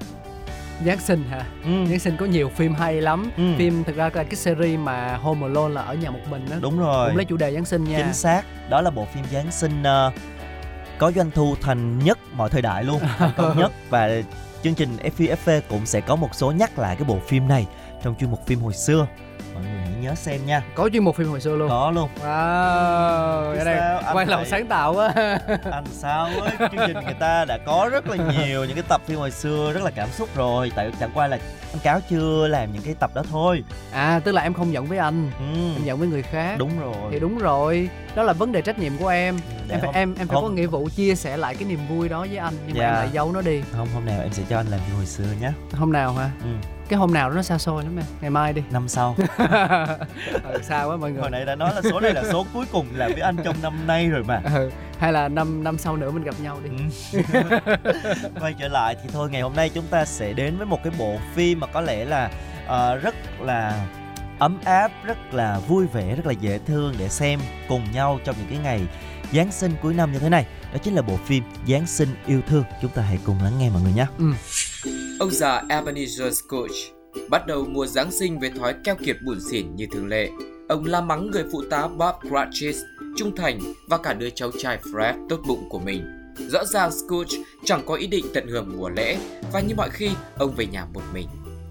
Giáng 0.85 0.99
sinh 0.99 1.23
hả? 1.29 1.41
Ừ, 1.65 1.85
Giáng 1.89 1.99
sinh 1.99 2.17
có 2.17 2.25
nhiều 2.25 2.49
phim 2.49 2.73
hay 2.73 3.01
lắm. 3.01 3.31
Ừ. 3.37 3.43
Phim 3.57 3.83
thực 3.83 3.95
ra 3.95 4.03
là 4.13 4.23
cái 4.23 4.35
series 4.35 4.79
mà 4.79 5.17
Home 5.17 5.41
Alone 5.47 5.73
là 5.73 5.81
ở 5.81 5.93
nhà 5.93 6.11
một 6.11 6.19
mình 6.29 6.45
đó. 6.49 6.55
đúng 6.61 6.79
rồi. 6.79 7.07
Cũng 7.09 7.17
lấy 7.17 7.25
chủ 7.25 7.37
đề 7.37 7.53
Giáng 7.53 7.65
sinh 7.65 7.83
nha. 7.83 7.97
Chính 7.97 8.13
xác, 8.13 8.41
đó 8.69 8.81
là 8.81 8.89
bộ 8.89 9.07
phim 9.13 9.23
Giáng 9.31 9.51
sinh 9.51 9.83
ờ, 9.83 10.11
có 10.97 11.11
doanh 11.11 11.31
thu 11.31 11.55
thành 11.61 11.99
nhất 11.99 12.17
mọi 12.33 12.49
thời 12.49 12.61
đại 12.61 12.83
luôn, 12.83 12.99
thành 13.17 13.31
công 13.37 13.57
nhất 13.59 13.71
và 13.89 14.09
chương 14.63 14.73
trình 14.75 14.89
FPFV 15.17 15.61
cũng 15.69 15.85
sẽ 15.85 16.01
có 16.01 16.15
một 16.15 16.29
số 16.35 16.51
nhắc 16.51 16.79
lại 16.79 16.95
cái 16.95 17.05
bộ 17.07 17.19
phim 17.27 17.47
này 17.47 17.67
trong 18.03 18.15
chuyên 18.19 18.31
mục 18.31 18.45
phim 18.47 18.59
hồi 18.59 18.73
xưa. 18.73 19.07
Nhớ 20.03 20.15
xem 20.15 20.45
nha. 20.45 20.63
Có 20.75 20.89
chuyên 20.93 21.03
mục 21.03 21.15
phim 21.15 21.27
hồi 21.27 21.41
xưa 21.41 21.55
luôn. 21.55 21.69
Có 21.69 21.91
luôn. 21.91 22.09
Wow 22.23 23.63
sao, 23.65 23.97
anh 24.05 24.15
quay 24.15 24.25
lòng 24.25 24.45
sáng 24.45 24.67
tạo 24.67 24.93
quá. 24.93 25.13
Anh 25.71 25.85
sao 25.91 26.25
ấy 26.25 26.51
chương 26.59 26.87
trình 26.87 26.97
người 27.05 27.15
ta 27.19 27.45
đã 27.45 27.57
có 27.65 27.89
rất 27.91 28.07
là 28.07 28.17
nhiều 28.17 28.65
những 28.65 28.75
cái 28.75 28.83
tập 28.89 29.01
phim 29.05 29.17
hồi 29.17 29.31
xưa 29.31 29.71
rất 29.73 29.83
là 29.83 29.91
cảm 29.91 30.09
xúc 30.09 30.29
rồi. 30.35 30.71
Tại 30.75 30.91
chẳng 30.99 31.11
qua 31.13 31.27
là 31.27 31.37
anh 31.73 31.79
cáo 31.83 31.99
chưa 32.09 32.47
làm 32.47 32.73
những 32.73 32.81
cái 32.81 32.95
tập 32.99 33.11
đó 33.15 33.23
thôi. 33.31 33.63
À 33.91 34.19
tức 34.23 34.31
là 34.31 34.41
em 34.41 34.53
không 34.53 34.73
giận 34.73 34.85
với 34.85 34.97
anh 34.97 35.31
ừ, 35.39 35.73
em 35.75 35.83
giận 35.83 35.99
với 35.99 36.07
người 36.07 36.21
khác. 36.21 36.55
Đúng 36.59 36.79
rồi. 36.79 36.95
Thì 37.11 37.19
đúng 37.19 37.37
rồi. 37.37 37.89
Đó 38.15 38.23
là 38.23 38.33
vấn 38.33 38.51
đề 38.51 38.61
trách 38.61 38.79
nhiệm 38.79 38.97
của 38.97 39.07
em. 39.07 39.37
Để 39.67 39.75
em 39.75 39.79
phải 39.81 39.85
hôm- 39.87 39.95
em 39.95 40.15
em 40.19 40.27
phải 40.27 40.35
hôm- 40.35 40.43
có 40.43 40.49
nghĩa 40.49 40.65
vụ 40.67 40.89
chia 40.95 41.15
sẻ 41.15 41.37
lại 41.37 41.55
cái 41.55 41.63
niềm 41.69 41.79
vui 41.89 42.09
đó 42.09 42.19
với 42.19 42.37
anh. 42.37 42.53
Nhưng 42.67 42.77
mà 42.77 42.83
Dạ. 42.83 42.87
em 42.87 42.93
lại 42.95 43.09
giấu 43.13 43.31
nó 43.31 43.41
đi. 43.41 43.61
Không 43.71 43.87
hôm 43.93 44.05
nào 44.05 44.21
em 44.21 44.33
sẽ 44.33 44.43
cho 44.49 44.57
anh 44.57 44.67
làm 44.67 44.79
phim 44.87 44.95
hồi 44.95 45.05
xưa 45.05 45.23
nhé 45.41 45.51
hôm 45.73 45.91
nào 45.91 46.13
hả? 46.13 46.29
Ừ, 46.43 46.49
cái 46.89 46.99
hôm 46.99 47.13
nào 47.13 47.29
đó 47.29 47.35
nó 47.35 47.41
xa 47.41 47.57
xôi 47.57 47.83
lắm 47.83 47.97
em. 47.97 48.05
Ngày 48.21 48.29
mai 48.31 48.53
đi. 48.53 48.61
Năm 48.71 48.87
sau. 48.87 49.15
Ừ, 50.43 50.59
xa 50.63 50.83
quá 50.83 50.97
mọi 50.97 51.11
người. 51.11 51.21
Hồi 51.21 51.29
nãy 51.31 51.45
đã 51.45 51.55
nói 51.55 51.71
là 51.75 51.81
số 51.91 51.99
này 51.99 52.13
là 52.13 52.23
số 52.31 52.45
cuối 52.53 52.65
cùng 52.71 52.85
làm 52.93 53.11
với 53.11 53.21
anh 53.21 53.35
trong 53.43 53.55
năm 53.61 53.87
nay 53.87 54.07
rồi 54.09 54.23
mà. 54.23 54.41
Ừ. 54.55 54.71
hay 55.03 55.13
là 55.13 55.27
năm 55.27 55.63
năm 55.63 55.77
sau 55.77 55.97
nữa 55.97 56.11
mình 56.11 56.23
gặp 56.23 56.35
nhau 56.41 56.59
đi. 56.63 56.69
Ừ. 57.13 57.21
quay 58.39 58.55
trở 58.59 58.67
lại 58.67 58.95
thì 59.03 59.09
thôi 59.13 59.29
ngày 59.31 59.41
hôm 59.41 59.55
nay 59.55 59.69
chúng 59.69 59.85
ta 59.89 60.05
sẽ 60.05 60.33
đến 60.33 60.57
với 60.57 60.65
một 60.65 60.79
cái 60.83 60.93
bộ 60.99 61.17
phim 61.35 61.59
mà 61.59 61.67
có 61.67 61.81
lẽ 61.81 62.05
là 62.05 62.31
ờ, 62.67 62.95
rất 62.95 63.15
là 63.41 63.87
ấm 64.39 64.57
áp 64.65 64.91
rất 65.05 65.33
là 65.33 65.59
vui 65.67 65.85
vẻ 65.93 66.15
rất 66.15 66.25
là 66.25 66.31
dễ 66.31 66.59
thương 66.65 66.95
để 66.99 67.09
xem 67.09 67.39
cùng 67.69 67.91
nhau 67.93 68.19
trong 68.25 68.35
những 68.39 68.47
cái 68.49 68.59
ngày 68.63 68.81
Giáng 69.33 69.51
sinh 69.51 69.71
cuối 69.81 69.93
năm 69.93 70.11
như 70.11 70.19
thế 70.19 70.29
này. 70.29 70.45
Đó 70.73 70.77
chính 70.83 70.95
là 70.95 71.01
bộ 71.01 71.17
phim 71.25 71.43
Giáng 71.67 71.87
sinh 71.87 72.09
yêu 72.27 72.41
thương. 72.47 72.63
Chúng 72.81 72.91
ta 72.91 73.01
hãy 73.01 73.19
cùng 73.25 73.43
lắng 73.43 73.53
nghe 73.59 73.69
mọi 73.69 73.81
người 73.81 73.93
nhé. 73.93 74.05
Ông 75.19 75.31
già 75.31 75.61
Ebenezer 75.69 76.31
Scrooge 76.31 76.93
bắt 77.29 77.47
đầu 77.47 77.65
mùa 77.69 77.85
Giáng 77.85 78.11
sinh 78.11 78.39
với 78.39 78.51
thói 78.59 78.75
keo 78.83 78.95
kiệt 78.95 79.17
buồn 79.25 79.37
xỉn 79.51 79.75
như 79.75 79.87
thường 79.93 80.07
lệ. 80.07 80.29
Ông 80.69 80.85
la 80.85 81.01
mắng 81.01 81.31
người 81.31 81.43
phụ 81.51 81.61
tá 81.69 81.87
Bob 81.87 82.29
Cratchit, 82.29 82.75
trung 83.15 83.35
thành 83.35 83.59
và 83.87 83.97
cả 83.97 84.13
đứa 84.13 84.29
cháu 84.29 84.51
trai 84.59 84.79
Fred 84.83 85.27
tốt 85.29 85.39
bụng 85.47 85.69
của 85.69 85.79
mình. 85.79 86.05
Rõ 86.37 86.65
ràng 86.65 86.91
Scrooge 86.91 87.37
chẳng 87.65 87.85
có 87.85 87.95
ý 87.95 88.07
định 88.07 88.25
tận 88.33 88.47
hưởng 88.47 88.73
mùa 88.77 88.89
lễ 88.89 89.17
và 89.51 89.61
như 89.61 89.75
mọi 89.75 89.89
khi 89.89 90.09
ông 90.37 90.55
về 90.55 90.65
nhà 90.65 90.85
một 90.85 91.01
mình. 91.13 91.27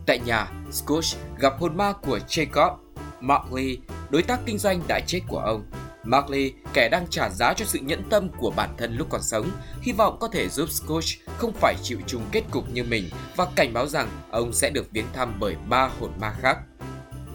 Tại 0.06 0.18
nhà, 0.18 0.50
Scrooge 0.70 1.18
gặp 1.38 1.52
hồn 1.60 1.76
ma 1.76 1.92
của 1.92 2.18
Jacob, 2.28 2.76
Marley, 3.20 3.78
đối 4.10 4.22
tác 4.22 4.40
kinh 4.46 4.58
doanh 4.58 4.82
đã 4.88 5.00
chết 5.06 5.20
của 5.28 5.38
ông. 5.38 5.64
Marley, 6.04 6.52
kẻ 6.72 6.88
đang 6.88 7.06
trả 7.10 7.30
giá 7.30 7.54
cho 7.54 7.64
sự 7.64 7.78
nhẫn 7.78 8.02
tâm 8.10 8.28
của 8.38 8.50
bản 8.50 8.74
thân 8.78 8.96
lúc 8.96 9.06
còn 9.10 9.22
sống, 9.22 9.50
hy 9.82 9.92
vọng 9.92 10.16
có 10.20 10.28
thể 10.28 10.48
giúp 10.48 10.70
Scrooge 10.70 11.08
không 11.38 11.52
phải 11.52 11.74
chịu 11.82 11.98
chung 12.06 12.22
kết 12.32 12.42
cục 12.50 12.70
như 12.70 12.84
mình 12.84 13.10
và 13.36 13.46
cảnh 13.56 13.72
báo 13.72 13.86
rằng 13.86 14.08
ông 14.30 14.52
sẽ 14.52 14.70
được 14.70 14.90
viếng 14.92 15.06
thăm 15.12 15.36
bởi 15.40 15.56
ba 15.68 15.90
hồn 16.00 16.10
ma 16.20 16.34
khác. 16.40 16.58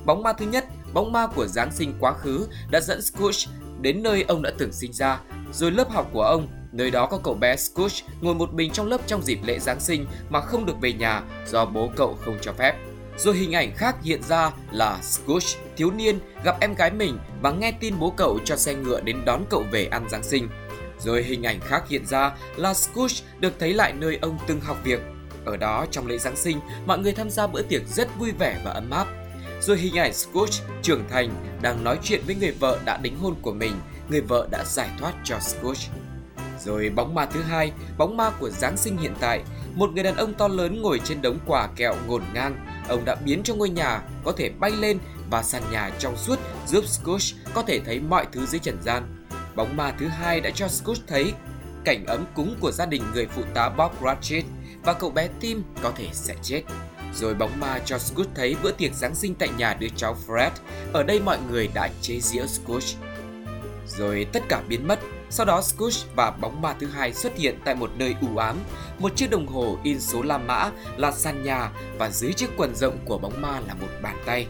Bóng 0.05 0.23
ma 0.23 0.33
thứ 0.33 0.45
nhất, 0.45 0.65
bóng 0.93 1.11
ma 1.11 1.27
của 1.27 1.47
Giáng 1.47 1.71
sinh 1.71 1.93
quá 1.99 2.13
khứ 2.13 2.47
đã 2.71 2.79
dẫn 2.79 3.01
Scrooge 3.01 3.51
đến 3.81 4.03
nơi 4.03 4.25
ông 4.27 4.41
đã 4.41 4.51
từng 4.57 4.71
sinh 4.71 4.93
ra, 4.93 5.19
rồi 5.53 5.71
lớp 5.71 5.89
học 5.89 6.09
của 6.13 6.23
ông, 6.23 6.47
nơi 6.71 6.91
đó 6.91 7.05
có 7.05 7.19
cậu 7.23 7.33
bé 7.33 7.55
Scrooge 7.55 7.95
ngồi 8.21 8.35
một 8.35 8.53
mình 8.53 8.71
trong 8.71 8.87
lớp 8.87 9.01
trong 9.07 9.21
dịp 9.21 9.39
lễ 9.43 9.59
Giáng 9.59 9.79
sinh 9.79 10.05
mà 10.29 10.41
không 10.41 10.65
được 10.65 10.81
về 10.81 10.93
nhà 10.93 11.23
do 11.47 11.65
bố 11.65 11.89
cậu 11.95 12.17
không 12.25 12.37
cho 12.41 12.53
phép. 12.53 12.75
Rồi 13.17 13.35
hình 13.35 13.55
ảnh 13.55 13.75
khác 13.75 13.95
hiện 14.03 14.23
ra 14.23 14.51
là 14.71 14.99
Scrooge, 15.01 15.47
thiếu 15.77 15.91
niên, 15.91 16.19
gặp 16.43 16.57
em 16.59 16.73
gái 16.73 16.91
mình 16.91 17.17
và 17.41 17.51
nghe 17.51 17.71
tin 17.71 17.99
bố 17.99 18.13
cậu 18.17 18.39
cho 18.45 18.55
xe 18.55 18.75
ngựa 18.75 19.01
đến 19.01 19.17
đón 19.25 19.43
cậu 19.49 19.63
về 19.71 19.85
ăn 19.85 20.09
Giáng 20.09 20.23
sinh. 20.23 20.49
Rồi 20.99 21.23
hình 21.23 21.43
ảnh 21.43 21.59
khác 21.59 21.83
hiện 21.89 22.05
ra 22.05 22.31
là 22.55 22.73
Scrooge 22.73 23.15
được 23.39 23.53
thấy 23.59 23.73
lại 23.73 23.93
nơi 23.93 24.17
ông 24.21 24.37
từng 24.47 24.61
học 24.61 24.77
việc. 24.83 24.99
Ở 25.45 25.57
đó 25.57 25.85
trong 25.91 26.07
lễ 26.07 26.17
Giáng 26.17 26.35
sinh, 26.35 26.59
mọi 26.85 26.99
người 26.99 27.13
tham 27.13 27.29
gia 27.29 27.47
bữa 27.47 27.61
tiệc 27.61 27.81
rất 27.87 28.19
vui 28.19 28.31
vẻ 28.31 28.61
và 28.65 28.71
ấm 28.71 28.89
áp. 28.89 29.07
Rồi 29.61 29.77
hình 29.77 29.97
ảnh 29.97 30.13
Scrooge 30.13 30.63
trưởng 30.81 31.09
thành 31.09 31.29
đang 31.61 31.83
nói 31.83 31.99
chuyện 32.03 32.21
với 32.25 32.35
người 32.35 32.51
vợ 32.51 32.79
đã 32.85 32.97
đính 32.97 33.17
hôn 33.19 33.35
của 33.41 33.53
mình, 33.53 33.73
người 34.09 34.21
vợ 34.21 34.47
đã 34.51 34.63
giải 34.65 34.89
thoát 34.99 35.13
cho 35.23 35.39
Scrooge. 35.39 35.81
Rồi 36.65 36.89
bóng 36.89 37.15
ma 37.15 37.25
thứ 37.25 37.41
hai, 37.41 37.71
bóng 37.97 38.17
ma 38.17 38.31
của 38.39 38.49
Giáng 38.49 38.77
sinh 38.77 38.97
hiện 38.97 39.13
tại, 39.19 39.41
một 39.73 39.89
người 39.93 40.03
đàn 40.03 40.15
ông 40.15 40.33
to 40.33 40.47
lớn 40.47 40.81
ngồi 40.81 41.01
trên 41.03 41.21
đống 41.21 41.39
quà 41.45 41.67
kẹo 41.75 41.95
ngổn 42.07 42.23
ngang. 42.33 42.65
Ông 42.89 43.05
đã 43.05 43.15
biến 43.15 43.43
cho 43.43 43.55
ngôi 43.55 43.69
nhà 43.69 44.01
có 44.23 44.31
thể 44.31 44.49
bay 44.49 44.71
lên 44.71 44.99
và 45.29 45.43
sàn 45.43 45.63
nhà 45.71 45.91
trong 45.99 46.17
suốt 46.17 46.39
giúp 46.67 46.85
Scrooge 46.87 47.51
có 47.53 47.61
thể 47.61 47.79
thấy 47.79 47.99
mọi 47.99 48.25
thứ 48.31 48.45
dưới 48.45 48.59
trần 48.59 48.77
gian. 48.83 49.25
Bóng 49.55 49.77
ma 49.77 49.93
thứ 49.99 50.07
hai 50.07 50.41
đã 50.41 50.49
cho 50.49 50.67
Scrooge 50.67 51.01
thấy 51.07 51.33
cảnh 51.85 52.05
ấm 52.05 52.25
cúng 52.35 52.55
của 52.59 52.71
gia 52.71 52.85
đình 52.85 53.03
người 53.13 53.25
phụ 53.25 53.41
tá 53.53 53.69
Bob 53.69 53.91
Cratchit 53.99 54.45
và 54.83 54.93
cậu 54.93 55.09
bé 55.09 55.29
Tim 55.39 55.63
có 55.81 55.91
thể 55.95 56.07
sẽ 56.11 56.35
chết. 56.41 56.63
Rồi 57.19 57.33
bóng 57.33 57.59
ma 57.59 57.79
cho 57.85 57.97
Scrooge 57.97 58.31
thấy 58.35 58.55
bữa 58.63 58.71
tiệc 58.71 58.93
Giáng 58.93 59.15
sinh 59.15 59.35
tại 59.35 59.49
nhà 59.57 59.73
đứa 59.73 59.87
cháu 59.95 60.17
Fred. 60.27 60.49
Ở 60.93 61.03
đây 61.03 61.19
mọi 61.19 61.37
người 61.51 61.69
đã 61.73 61.89
chế 62.01 62.19
giễu 62.19 62.47
Scrooge. 62.47 62.87
Rồi 63.87 64.27
tất 64.33 64.43
cả 64.49 64.61
biến 64.67 64.87
mất. 64.87 64.99
Sau 65.29 65.45
đó 65.45 65.61
Scrooge 65.61 65.99
và 66.15 66.31
bóng 66.31 66.61
ma 66.61 66.75
thứ 66.79 66.87
hai 66.87 67.13
xuất 67.13 67.37
hiện 67.37 67.59
tại 67.65 67.75
một 67.75 67.91
nơi 67.95 68.15
u 68.21 68.37
ám. 68.37 68.57
Một 68.99 69.15
chiếc 69.15 69.29
đồng 69.29 69.47
hồ 69.47 69.77
in 69.83 69.99
số 69.99 70.21
La 70.21 70.37
Mã 70.37 70.69
là 70.97 71.11
sàn 71.11 71.43
nhà 71.43 71.71
và 71.97 72.09
dưới 72.09 72.33
chiếc 72.33 72.49
quần 72.57 72.75
rộng 72.75 72.97
của 73.05 73.17
bóng 73.17 73.41
ma 73.41 73.59
là 73.67 73.73
một 73.73 73.87
bàn 74.01 74.17
tay. 74.25 74.47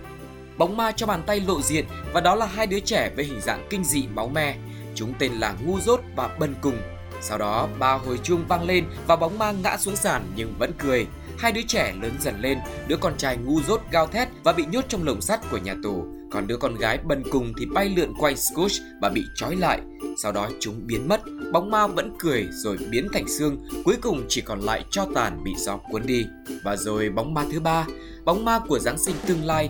Bóng 0.58 0.78
ma 0.78 0.92
cho 0.92 1.06
bàn 1.06 1.24
tay 1.26 1.40
lộ 1.40 1.62
diện 1.62 1.86
và 2.14 2.22
đó 2.22 2.36
là 2.36 2.46
hai 2.46 2.68
đứa 2.68 2.80
trẻ 2.80 3.12
với 3.16 3.26
hình 3.26 3.42
dạng 3.42 3.68
kinh 3.70 3.84
dị 3.84 4.08
máu 4.14 4.28
me. 4.28 4.56
Chúng 4.96 5.14
tên 5.20 5.32
là 5.34 5.56
Ngu 5.66 5.80
Dốt 5.80 6.02
và 6.16 6.28
Bần 6.40 6.56
Cùng. 6.62 6.78
Sau 7.22 7.38
đó 7.38 7.68
ba 7.80 7.94
hồi 7.94 8.20
chuông 8.24 8.46
vang 8.48 8.64
lên 8.64 8.86
và 9.08 9.16
bóng 9.16 9.40
ma 9.40 9.52
ngã 9.52 9.78
xuống 9.78 9.96
sàn 9.96 10.32
nhưng 10.36 10.54
vẫn 10.60 10.72
cười. 10.78 11.08
Hai 11.40 11.52
đứa 11.52 11.62
trẻ 11.68 11.94
lớn 12.02 12.12
dần 12.20 12.42
lên, 12.42 12.58
đứa 12.88 12.98
con 12.98 13.18
trai 13.18 13.38
ngu 13.38 13.62
dốt 13.62 13.82
gào 13.92 14.08
thét 14.08 14.28
và 14.44 14.54
bị 14.54 14.66
nhốt 14.72 14.86
trong 14.90 15.06
lồng 15.06 15.22
sắt 15.22 15.40
của 15.52 15.58
nhà 15.58 15.76
tù. 15.84 16.06
Còn 16.32 16.48
đứa 16.48 16.58
con 16.58 16.76
gái 16.76 16.98
bần 16.98 17.24
cùng 17.32 17.54
thì 17.60 17.66
bay 17.66 17.90
lượn 17.90 18.14
quanh 18.20 18.38
Scrooge 18.38 18.76
và 19.02 19.10
bị 19.10 19.24
trói 19.36 19.56
lại. 19.56 19.82
Sau 20.24 20.32
đó 20.32 20.50
chúng 20.60 20.88
biến 20.88 21.08
mất, 21.08 21.22
bóng 21.54 21.72
ma 21.72 21.88
vẫn 21.88 22.16
cười 22.20 22.48
rồi 22.52 22.78
biến 22.90 23.08
thành 23.14 23.28
xương, 23.28 23.58
cuối 23.86 23.96
cùng 24.02 24.26
chỉ 24.30 24.42
còn 24.42 24.60
lại 24.60 24.86
cho 24.92 25.08
tàn 25.16 25.44
bị 25.44 25.52
gió 25.58 25.78
cuốn 25.78 26.06
đi. 26.06 26.26
Và 26.64 26.76
rồi 26.76 27.10
bóng 27.10 27.34
ma 27.34 27.46
thứ 27.52 27.60
ba, 27.60 27.88
bóng 28.26 28.46
ma 28.46 28.60
của 28.60 28.80
Giáng 28.80 28.98
sinh 28.98 29.16
tương 29.28 29.46
lai. 29.46 29.70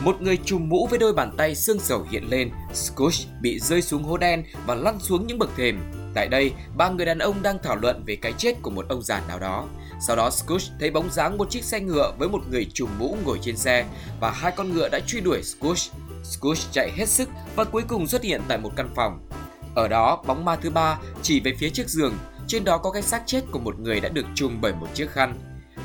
Một 0.00 0.22
người 0.22 0.36
trùm 0.36 0.68
mũ 0.68 0.86
với 0.86 0.98
đôi 0.98 1.12
bàn 1.12 1.32
tay 1.36 1.54
xương 1.54 1.78
sầu 1.78 2.06
hiện 2.10 2.24
lên, 2.30 2.50
Scrooge 2.72 3.24
bị 3.40 3.58
rơi 3.60 3.82
xuống 3.82 4.02
hố 4.02 4.16
đen 4.16 4.44
và 4.66 4.74
lăn 4.74 4.98
xuống 5.00 5.26
những 5.26 5.38
bậc 5.38 5.50
thềm. 5.56 5.80
Tại 6.14 6.28
đây, 6.28 6.52
ba 6.76 6.90
người 6.90 7.06
đàn 7.06 7.18
ông 7.18 7.42
đang 7.42 7.58
thảo 7.62 7.76
luận 7.76 8.04
về 8.06 8.16
cái 8.16 8.32
chết 8.38 8.62
của 8.62 8.70
một 8.70 8.86
ông 8.88 9.02
già 9.02 9.22
nào 9.28 9.38
đó. 9.38 9.64
Sau 10.06 10.16
đó 10.16 10.30
Scrooge 10.30 10.66
thấy 10.80 10.90
bóng 10.90 11.10
dáng 11.10 11.38
một 11.38 11.50
chiếc 11.50 11.64
xe 11.64 11.80
ngựa 11.80 12.12
với 12.18 12.28
một 12.28 12.40
người 12.50 12.66
trùm 12.74 12.90
mũ 12.98 13.16
ngồi 13.24 13.38
trên 13.42 13.56
xe 13.56 13.84
và 14.20 14.30
hai 14.30 14.52
con 14.56 14.74
ngựa 14.74 14.88
đã 14.88 15.00
truy 15.06 15.20
đuổi 15.20 15.42
Scrooge. 15.42 15.82
Scrooge 16.24 16.60
chạy 16.72 16.90
hết 16.96 17.08
sức 17.08 17.28
và 17.56 17.64
cuối 17.64 17.82
cùng 17.88 18.06
xuất 18.06 18.22
hiện 18.22 18.40
tại 18.48 18.58
một 18.58 18.70
căn 18.76 18.88
phòng. 18.94 19.28
Ở 19.74 19.88
đó, 19.88 20.22
bóng 20.26 20.44
ma 20.44 20.56
thứ 20.56 20.70
ba 20.70 20.98
chỉ 21.22 21.40
về 21.40 21.54
phía 21.58 21.70
chiếc 21.70 21.88
giường, 21.88 22.14
trên 22.46 22.64
đó 22.64 22.78
có 22.78 22.90
cái 22.90 23.02
xác 23.02 23.22
chết 23.26 23.40
của 23.50 23.58
một 23.58 23.78
người 23.78 24.00
đã 24.00 24.08
được 24.08 24.26
trùm 24.34 24.60
bởi 24.60 24.72
một 24.72 24.88
chiếc 24.94 25.10
khăn. 25.10 25.38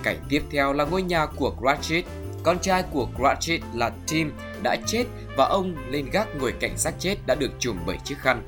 Cảnh 0.03 0.17
tiếp 0.29 0.43
theo 0.51 0.73
là 0.73 0.85
ngôi 0.85 1.01
nhà 1.01 1.25
của 1.25 1.55
Cratchit. 1.61 2.05
Con 2.43 2.59
trai 2.59 2.83
của 2.83 3.07
Cratchit 3.17 3.61
là 3.73 3.91
Tim 4.07 4.33
đã 4.63 4.77
chết 4.87 5.05
và 5.37 5.45
ông 5.45 5.75
lên 5.89 6.09
gác 6.11 6.27
ngồi 6.35 6.51
cạnh 6.51 6.77
xác 6.77 6.99
chết 6.99 7.15
đã 7.25 7.35
được 7.35 7.51
trùm 7.59 7.77
bởi 7.85 7.97
chiếc 8.03 8.17
khăn. 8.17 8.43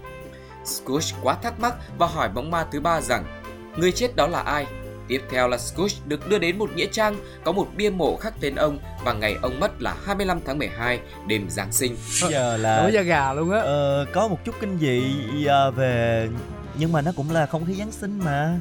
Scrooge 0.66 1.18
quá 1.24 1.34
thắc 1.44 1.60
mắc 1.60 1.76
và 1.98 2.08
hỏi 2.08 2.30
bóng 2.30 2.52
ma 2.52 2.66
thứ 2.72 2.80
ba 2.80 3.02
rằng 3.02 3.42
người 3.78 3.92
chết 3.92 4.16
đó 4.16 4.28
là 4.28 4.42
ai. 4.42 4.66
Tiếp 5.12 5.22
theo 5.32 5.48
là 5.48 5.58
Scrooge 5.58 5.96
được 6.06 6.30
đưa 6.30 6.40
đến 6.40 6.58
một 6.58 6.70
nghĩa 6.76 6.86
trang 6.92 7.16
có 7.44 7.52
một 7.52 7.68
bia 7.78 7.90
mộ 7.90 8.18
khắc 8.18 8.34
tên 8.42 8.56
ông 8.56 8.80
và 9.06 9.14
ngày 9.14 9.38
ông 9.42 9.60
mất 9.60 9.82
là 9.82 9.96
25 10.06 10.40
tháng 10.46 10.58
12 10.58 11.00
đêm 11.28 11.50
Giáng 11.50 11.72
sinh. 11.72 11.96
giờ 12.30 12.58
là 12.58 12.82
nổi 12.82 12.92
da 12.94 13.02
gà 13.02 13.34
luôn 13.34 13.52
á 13.52 13.60
ờ, 13.60 14.06
có 14.14 14.28
một 14.28 14.38
chút 14.46 14.56
kinh 14.62 14.78
dị 14.80 15.04
ờ, 15.46 15.72
về 15.72 16.30
nhưng 16.78 16.92
mà 16.92 17.02
nó 17.02 17.12
cũng 17.16 17.32
là 17.32 17.46
không 17.46 17.66
khí 17.66 17.74
Giáng 17.74 17.92
sinh 17.92 18.20
mà 18.26 18.60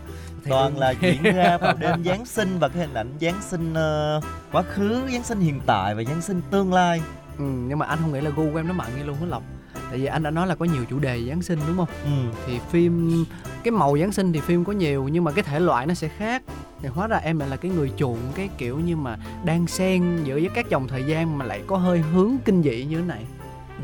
toàn 0.48 0.78
là 0.78 0.90
diễn 1.00 1.22
ra 1.22 1.58
vào 1.58 1.74
đêm 1.74 2.04
Giáng 2.04 2.26
sinh 2.26 2.58
và 2.58 2.68
cái 2.68 2.78
hình 2.78 2.94
ảnh 2.94 3.12
Giáng 3.20 3.40
sinh 3.50 3.74
ờ, 3.74 4.20
quá 4.52 4.62
khứ, 4.62 5.00
Giáng 5.12 5.24
sinh 5.24 5.40
hiện 5.40 5.60
tại 5.66 5.94
và 5.94 6.02
Giáng 6.04 6.22
sinh 6.22 6.40
tương 6.50 6.72
lai. 6.72 7.00
ừ, 7.38 7.44
nhưng 7.44 7.78
mà 7.78 7.86
anh 7.86 7.98
không 8.02 8.12
nghĩ 8.12 8.20
là 8.20 8.30
gu 8.36 8.50
của 8.52 8.58
em 8.58 8.66
nó 8.68 8.72
mặn 8.74 8.86
như 8.98 9.02
luôn 9.04 9.16
á 9.20 9.26
lộc 9.28 9.42
tại 9.90 9.98
vì 9.98 10.06
anh 10.06 10.22
đã 10.22 10.30
nói 10.30 10.46
là 10.46 10.54
có 10.54 10.64
nhiều 10.64 10.84
chủ 10.90 10.98
đề 10.98 11.20
giáng 11.28 11.42
sinh 11.42 11.58
đúng 11.66 11.76
không? 11.76 11.88
Ừ. 12.04 12.38
thì 12.46 12.58
phim 12.70 13.24
cái 13.64 13.72
màu 13.72 13.98
giáng 13.98 14.12
sinh 14.12 14.32
thì 14.32 14.40
phim 14.40 14.64
có 14.64 14.72
nhiều 14.72 15.08
nhưng 15.08 15.24
mà 15.24 15.30
cái 15.32 15.44
thể 15.44 15.60
loại 15.60 15.86
nó 15.86 15.94
sẽ 15.94 16.08
khác. 16.08 16.42
Thì 16.82 16.88
hóa 16.88 17.06
ra 17.06 17.16
em 17.16 17.38
lại 17.38 17.48
là 17.48 17.56
cái 17.56 17.70
người 17.70 17.92
chuộng 17.96 18.18
cái 18.34 18.48
kiểu 18.58 18.78
như 18.80 18.96
mà 18.96 19.16
đang 19.44 19.66
xen 19.66 20.24
giữa 20.24 20.34
với 20.34 20.50
các 20.54 20.68
dòng 20.68 20.88
thời 20.88 21.04
gian 21.04 21.38
mà 21.38 21.44
lại 21.44 21.62
có 21.66 21.76
hơi 21.76 21.98
hướng 21.98 22.36
kinh 22.44 22.62
dị 22.62 22.84
như 22.84 22.96
thế 22.96 23.04
này. 23.06 23.24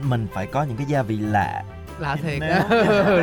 Mình 0.03 0.27
phải 0.35 0.47
có 0.47 0.63
những 0.63 0.77
cái 0.77 0.87
gia 0.87 1.03
vị 1.03 1.19
lạ. 1.19 1.63
Lạ 1.99 2.17
thiệt 2.17 2.43
á. 2.43 2.67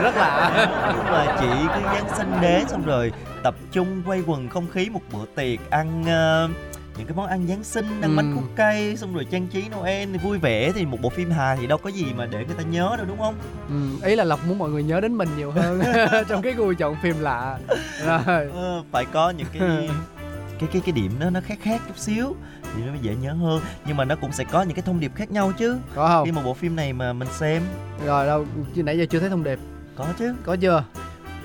Rất 0.04 0.16
lạ. 0.16 0.52
Nhưng 0.96 1.06
mà 1.06 1.38
chỉ 1.40 1.68
cái 1.68 1.82
Giáng 1.84 2.18
sinh 2.18 2.32
đến 2.42 2.68
xong 2.68 2.86
rồi 2.86 3.12
tập 3.44 3.56
trung 3.72 4.02
quay 4.06 4.24
quần 4.28 4.50
không 4.50 4.68
khí 4.70 4.90
một 4.90 5.02
bữa 5.14 5.26
tiệc 5.36 5.70
ăn 5.70 6.04
ờ, 6.08 6.50
những 6.98 7.08
cái 7.08 7.16
món 7.18 7.28
ăn 7.28 7.48
Giáng 7.48 7.64
sinh 7.64 7.86
ăn 8.02 8.12
Ừ. 8.12 8.16
bánh 8.18 8.36
cúc 8.36 8.44
cây 8.56 8.98
xong 8.98 9.14
rồi 9.14 9.26
trang 9.32 9.48
trí 9.48 9.64
Noel 9.70 10.18
vui 10.18 10.38
vẻ. 10.38 10.72
Thì 10.76 10.86
một 10.86 10.98
bộ 11.02 11.10
phim 11.10 11.32
hài 11.32 11.58
thì 11.58 11.68
đâu 11.68 11.78
có 11.78 11.90
gì 11.90 12.06
mà 12.16 12.26
để 12.26 12.46
người 12.46 12.56
ta 12.56 12.64
nhớ 12.64 12.94
đâu 12.98 13.06
đúng 13.08 13.18
không? 13.20 13.36
ừ, 13.70 14.08
ý 14.08 14.16
là 14.16 14.24
lộc 14.24 14.48
muốn 14.48 14.58
mọi 14.60 14.70
người 14.70 14.84
nhớ 14.84 15.00
đến 15.02 15.16
mình 15.18 15.30
nhiều 15.38 15.52
hơn 15.52 15.82
trong 16.30 16.42
cái 16.42 16.54
gu 16.54 16.74
chọn 16.74 16.96
phim 17.04 17.16
lạ. 17.20 17.58
Rồi. 18.06 18.48
Ờ, 18.54 18.84
phải 18.92 19.06
có 19.14 19.30
những 19.30 19.48
cái 19.60 19.90
cái 20.60 20.70
cái 20.74 20.82
cái 20.86 20.92
điểm 20.92 21.12
nó 21.20 21.30
nó 21.30 21.42
khác 21.42 21.58
khác 21.62 21.82
chút 21.88 21.98
xíu 21.98 22.36
thì 22.76 22.84
nó 22.86 22.92
mới 22.92 23.00
dễ 23.02 23.16
nhớ 23.22 23.34
hơn. 23.34 23.62
Nhưng 23.88 23.98
mà 23.98 24.06
nó 24.06 24.16
cũng 24.16 24.32
sẽ 24.32 24.44
có 24.44 24.62
những 24.64 24.76
cái 24.76 24.84
thông 24.86 25.00
điệp 25.00 25.12
khác 25.16 25.32
nhau 25.32 25.52
chứ. 25.58 25.78
Có 25.96 26.08
không? 26.08 26.26
Khi 26.26 26.32
mà 26.32 26.42
bộ 26.44 26.54
phim 26.54 26.76
này 26.76 26.94
mà 26.94 27.14
mình 27.14 27.28
xem. 27.32 27.62
Rồi 28.06 28.26
đâu 28.26 28.46
nãy 28.76 28.98
giờ 28.98 29.06
chưa 29.10 29.20
thấy 29.20 29.30
thông 29.30 29.44
điệp. 29.44 29.60
Có 29.96 30.06
chứ. 30.20 30.34
Có 30.46 30.56
chưa 30.56 30.84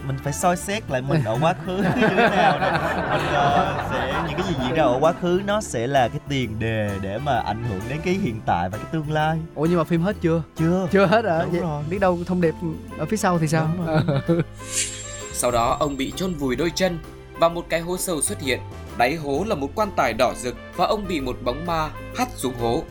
mình 0.07 0.17
phải 0.25 0.33
soi 0.33 0.57
xét 0.57 0.91
lại 0.91 1.03
mình 1.03 1.25
ở 1.25 1.39
quá 1.41 1.55
khứ 1.67 1.77
như 1.77 2.07
thế 2.09 2.29
nào 2.37 2.59
nè 2.61 2.71
mình 3.11 3.27
uh, 3.27 3.91
sẽ 3.91 4.25
những 4.29 4.39
cái 4.39 4.47
gì 4.49 4.55
diễn 4.65 4.75
ra 4.75 4.83
ở 4.83 4.99
quá 5.01 5.13
khứ 5.23 5.41
nó 5.47 5.61
sẽ 5.61 5.87
là 5.87 6.09
cái 6.09 6.21
tiền 6.29 6.59
đề 6.59 6.91
để 7.01 7.19
mà 7.19 7.39
ảnh 7.39 7.65
hưởng 7.65 7.81
đến 7.89 7.99
cái 8.05 8.15
hiện 8.15 8.41
tại 8.47 8.69
và 8.69 8.79
cái 8.79 8.87
tương 8.93 9.13
lai 9.13 9.39
ủa 9.55 9.67
nhưng 9.67 9.79
mà 9.79 9.85
phim 9.85 10.03
hết 10.03 10.17
chưa 10.21 10.43
chưa 10.59 10.89
chưa 10.93 11.07
hết 11.07 11.25
à 11.25 11.39
Đúng 11.43 11.51
Vậy 11.51 11.61
rồi. 11.61 11.83
biết 11.91 11.99
đâu 12.01 12.19
thông 12.27 12.41
điệp 12.41 12.55
ở 12.99 13.07
phía 13.07 13.17
sau 13.17 13.39
thì 13.39 13.49
sao 13.49 13.71
Đúng 13.77 13.87
rồi. 13.87 14.43
Sau 15.33 15.51
đó 15.51 15.77
ông 15.81 15.97
bị 15.97 16.13
chôn 16.17 16.35
vùi 16.35 16.57
đôi 16.57 16.71
chân 16.75 16.99
và 17.39 17.49
một 17.49 17.67
cái 17.69 17.81
hố 17.81 17.97
sâu 17.97 18.23
xuất 18.23 18.41
hiện. 18.41 18.61
Đáy 18.97 19.15
hố 19.17 19.45
là 19.47 19.55
một 19.55 19.71
quan 19.75 19.89
tài 19.97 20.13
đỏ 20.19 20.33
rực 20.37 20.55
và 20.77 20.87
ông 20.87 21.05
bị 21.09 21.21
một 21.21 21.37
bóng 21.45 21.67
ma 21.67 21.91
hắt 22.17 22.29
xuống 22.37 22.55
hố. 22.61 22.83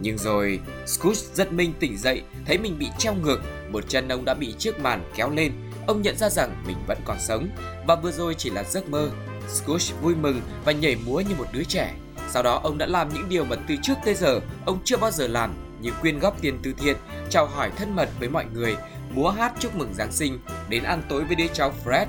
Nhưng 0.00 0.18
rồi, 0.18 0.60
Scrooge 0.86 1.20
giật 1.34 1.52
mình 1.52 1.72
tỉnh 1.80 1.98
dậy, 1.98 2.22
thấy 2.46 2.58
mình 2.58 2.78
bị 2.78 2.88
treo 2.98 3.14
ngược, 3.14 3.40
một 3.70 3.84
chân 3.88 4.08
ông 4.08 4.24
đã 4.24 4.34
bị 4.34 4.54
chiếc 4.58 4.80
màn 4.80 5.02
kéo 5.16 5.30
lên. 5.30 5.52
Ông 5.86 6.02
nhận 6.02 6.16
ra 6.16 6.30
rằng 6.30 6.62
mình 6.66 6.76
vẫn 6.86 6.98
còn 7.04 7.16
sống 7.20 7.48
và 7.86 7.96
vừa 7.96 8.12
rồi 8.12 8.34
chỉ 8.34 8.50
là 8.50 8.64
giấc 8.64 8.88
mơ. 8.88 9.10
Scrooge 9.48 9.94
vui 10.02 10.14
mừng 10.14 10.40
và 10.64 10.72
nhảy 10.72 10.96
múa 11.06 11.20
như 11.20 11.34
một 11.38 11.46
đứa 11.52 11.64
trẻ. 11.64 11.94
Sau 12.30 12.42
đó 12.42 12.60
ông 12.62 12.78
đã 12.78 12.86
làm 12.86 13.08
những 13.14 13.28
điều 13.28 13.44
mà 13.44 13.56
từ 13.68 13.74
trước 13.82 13.94
tới 14.04 14.14
giờ 14.14 14.40
ông 14.64 14.78
chưa 14.84 14.96
bao 14.96 15.10
giờ 15.10 15.26
làm 15.26 15.54
như 15.80 15.90
quyên 16.00 16.18
góp 16.18 16.40
tiền 16.40 16.58
từ 16.62 16.72
thiện, 16.78 16.96
chào 17.30 17.46
hỏi 17.46 17.70
thân 17.76 17.96
mật 17.96 18.08
với 18.18 18.28
mọi 18.28 18.44
người, 18.54 18.76
múa 19.10 19.30
hát 19.30 19.52
chúc 19.58 19.74
mừng 19.74 19.94
Giáng 19.94 20.12
sinh, 20.12 20.38
đến 20.68 20.82
ăn 20.82 21.02
tối 21.08 21.24
với 21.24 21.36
đứa 21.36 21.46
cháu 21.52 21.72
Fred. 21.84 22.06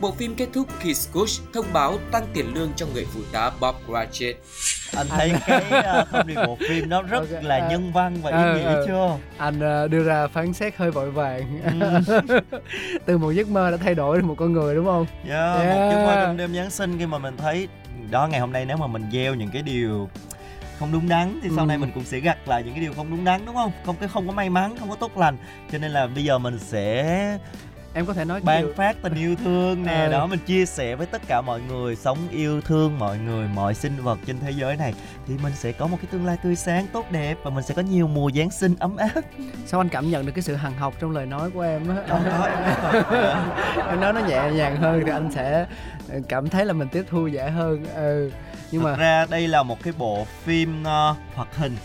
Bộ 0.00 0.10
phim 0.12 0.34
kết 0.34 0.48
thúc 0.54 0.68
khi 0.78 0.94
Scrooge 0.94 1.32
thông 1.54 1.66
báo 1.72 1.98
tăng 2.12 2.26
tiền 2.34 2.54
lương 2.54 2.72
cho 2.76 2.86
người 2.94 3.06
phụ 3.14 3.20
tá 3.32 3.50
Bob 3.60 3.74
Cratchit. 3.88 4.36
anh 4.96 5.06
thấy 5.08 5.32
cái 5.46 5.62
uh, 6.02 6.08
thông 6.10 6.26
điệp 6.26 6.34
bộ 6.46 6.56
phim 6.68 6.88
nó 6.88 7.02
rất 7.02 7.18
Ok, 7.18 7.42
là 7.44 7.56
à. 7.56 7.68
nhân 7.70 7.92
văn 7.92 8.16
và 8.22 8.30
ý 8.30 8.60
nghĩa 8.60 8.64
ờ. 8.66 8.86
chưa 8.86 9.16
anh 9.38 9.60
ờ, 9.60 9.88
đưa 9.88 10.04
ra 10.04 10.26
phán 10.26 10.52
xét 10.52 10.76
hơi 10.76 10.90
vội 10.90 11.10
vàng 11.10 11.60
Ừ. 11.80 12.18
từ 13.06 13.18
một 13.18 13.30
giấc 13.30 13.48
mơ 13.48 13.70
đã 13.70 13.76
thay 13.76 13.94
đổi 13.94 14.16
được 14.18 14.24
một 14.24 14.34
con 14.38 14.52
người 14.52 14.74
đúng 14.74 14.84
không 14.86 15.06
Yeah, 15.28 15.56
một 15.58 15.62
Yeah. 15.64 15.92
giấc 15.92 16.04
mơ 16.06 16.22
trong 16.24 16.36
đêm 16.36 16.54
Giáng 16.54 16.70
sinh 16.70 16.98
khi 16.98 17.06
mà 17.06 17.18
mình 17.18 17.36
thấy 17.36 17.68
đó 18.10 18.26
ngày 18.26 18.40
hôm 18.40 18.52
nay 18.52 18.64
nếu 18.64 18.76
mà 18.76 18.86
mình 18.86 19.04
gieo 19.12 19.34
những 19.34 19.50
cái 19.52 19.62
điều 19.62 20.08
không 20.78 20.92
đúng 20.92 21.08
đắn 21.08 21.40
thì 21.42 21.48
sau 21.56 21.64
Ừ. 21.64 21.68
này 21.68 21.78
mình 21.78 21.90
cũng 21.94 22.04
sẽ 22.04 22.20
gặt 22.20 22.48
lại 22.48 22.62
những 22.62 22.74
cái 22.74 22.80
điều 22.82 22.92
không 22.92 23.10
đúng 23.10 23.24
đắn 23.24 23.46
đúng 23.46 23.54
không? 23.54 23.72
Không 23.86 23.96
cái 24.00 24.08
không 24.08 24.26
có 24.26 24.32
may 24.32 24.50
mắn, 24.50 24.74
không 24.78 24.90
có 24.90 24.96
tốt 24.96 25.16
lành. 25.18 25.36
Cho 25.72 25.78
nên 25.78 25.90
là 25.90 26.06
bây 26.06 26.24
giờ 26.24 26.38
mình 26.38 26.58
sẽ 26.58 27.38
em 27.94 28.06
có 28.06 28.12
thể 28.12 28.24
nói 28.24 28.40
ban 28.44 28.62
điều- 28.62 28.74
phát 28.76 28.96
tình 29.02 29.14
yêu 29.14 29.36
thương 29.44 29.82
nè, 29.82 30.04
Ừ. 30.06 30.12
đó 30.12 30.26
mình 30.26 30.38
chia 30.46 30.66
sẻ 30.66 30.94
với 30.96 31.06
tất 31.06 31.22
cả 31.26 31.40
mọi 31.40 31.60
người. 31.60 31.96
Sống 31.96 32.18
yêu 32.30 32.60
thương 32.60 32.98
mọi 32.98 33.18
người, 33.18 33.48
mọi 33.54 33.74
sinh 33.74 33.96
vật 34.02 34.18
trên 34.26 34.38
thế 34.40 34.50
giới 34.50 34.76
này. 34.76 34.94
Thì 35.26 35.34
mình 35.42 35.52
sẽ 35.56 35.72
có 35.72 35.86
một 35.86 35.96
cái 36.02 36.06
tương 36.12 36.26
lai 36.26 36.36
tươi 36.42 36.56
sáng 36.56 36.86
tốt 36.92 37.06
đẹp 37.10 37.38
và 37.42 37.50
mình 37.50 37.64
sẽ 37.64 37.74
có 37.74 37.82
nhiều 37.82 38.08
mùa 38.08 38.30
Giáng 38.34 38.50
sinh 38.50 38.74
ấm 38.78 38.96
áp. 38.96 39.20
sao 39.66 39.80
anh 39.80 39.88
cảm 39.88 40.10
nhận 40.10 40.26
được 40.26 40.32
cái 40.34 40.42
sự 40.42 40.54
hằng 40.54 40.74
học 40.78 40.94
trong 41.00 41.10
lời 41.10 41.26
nói 41.26 41.50
của 41.50 41.60
em 41.60 41.88
á? 41.88 41.96
Không 42.08 42.22
có, 42.30 42.48
em 43.90 44.00
nói 44.00 44.12
nó 44.12 44.20
nhẹ 44.20 44.50
nhàng 44.54 44.76
hơn 44.76 45.02
thì 45.06 45.10
anh 45.12 45.30
sẽ 45.34 45.66
ờ, 46.12 46.18
cảm 46.28 46.48
thấy 46.48 46.66
là 46.66 46.72
mình 46.72 46.88
tiếp 46.88 47.04
thu 47.10 47.26
dễ 47.26 47.50
hơn. 47.50 47.84
Ừ 47.94 48.30
nhưng 48.70 48.82
Thật 48.82 48.90
mà 48.90 48.96
ra 48.96 49.26
đây 49.30 49.48
là 49.48 49.62
một 49.62 49.82
cái 49.82 49.92
bộ 49.98 50.26
phim 50.44 50.84
ờ, 50.84 51.14
hoạt 51.34 51.56
hình 51.56 51.76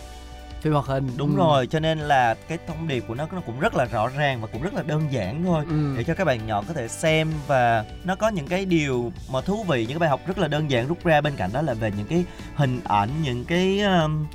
phim 0.66 0.72
hoạt 0.72 0.86
hình 0.86 1.08
Đúng 1.16 1.30
ừ. 1.30 1.36
rồi, 1.36 1.66
cho 1.66 1.80
nên 1.80 1.98
là 1.98 2.34
cái 2.48 2.58
thông 2.66 2.88
điệp 2.88 3.04
của 3.08 3.14
nó 3.14 3.26
nó 3.32 3.40
cũng 3.46 3.60
rất 3.60 3.74
là 3.74 3.84
rõ 3.84 4.08
ràng 4.08 4.40
và 4.40 4.48
cũng 4.52 4.62
rất 4.62 4.74
là 4.74 4.82
đơn 4.82 5.02
giản 5.10 5.44
thôi 5.44 5.64
Ừ. 5.68 5.94
để 5.98 6.04
cho 6.04 6.14
các 6.14 6.24
bạn 6.24 6.46
nhỏ 6.46 6.62
có 6.68 6.74
thể 6.74 6.88
xem 6.88 7.30
và 7.46 7.84
nó 8.04 8.14
có 8.16 8.28
những 8.28 8.46
cái 8.46 8.64
điều 8.64 9.12
mà 9.32 9.40
thú 9.40 9.64
vị, 9.64 9.80
những 9.80 9.88
cái 9.88 9.98
bài 9.98 10.08
học 10.10 10.20
rất 10.26 10.38
là 10.38 10.48
đơn 10.48 10.70
giản 10.70 10.88
rút 10.88 11.04
ra 11.04 11.20
bên 11.20 11.36
cạnh 11.36 11.50
đó 11.52 11.62
là 11.62 11.74
về 11.74 11.92
những 11.96 12.06
cái 12.06 12.24
hình 12.54 12.80
ảnh, 12.84 13.08
những 13.22 13.44
cái 13.44 13.80
um, 13.80 14.26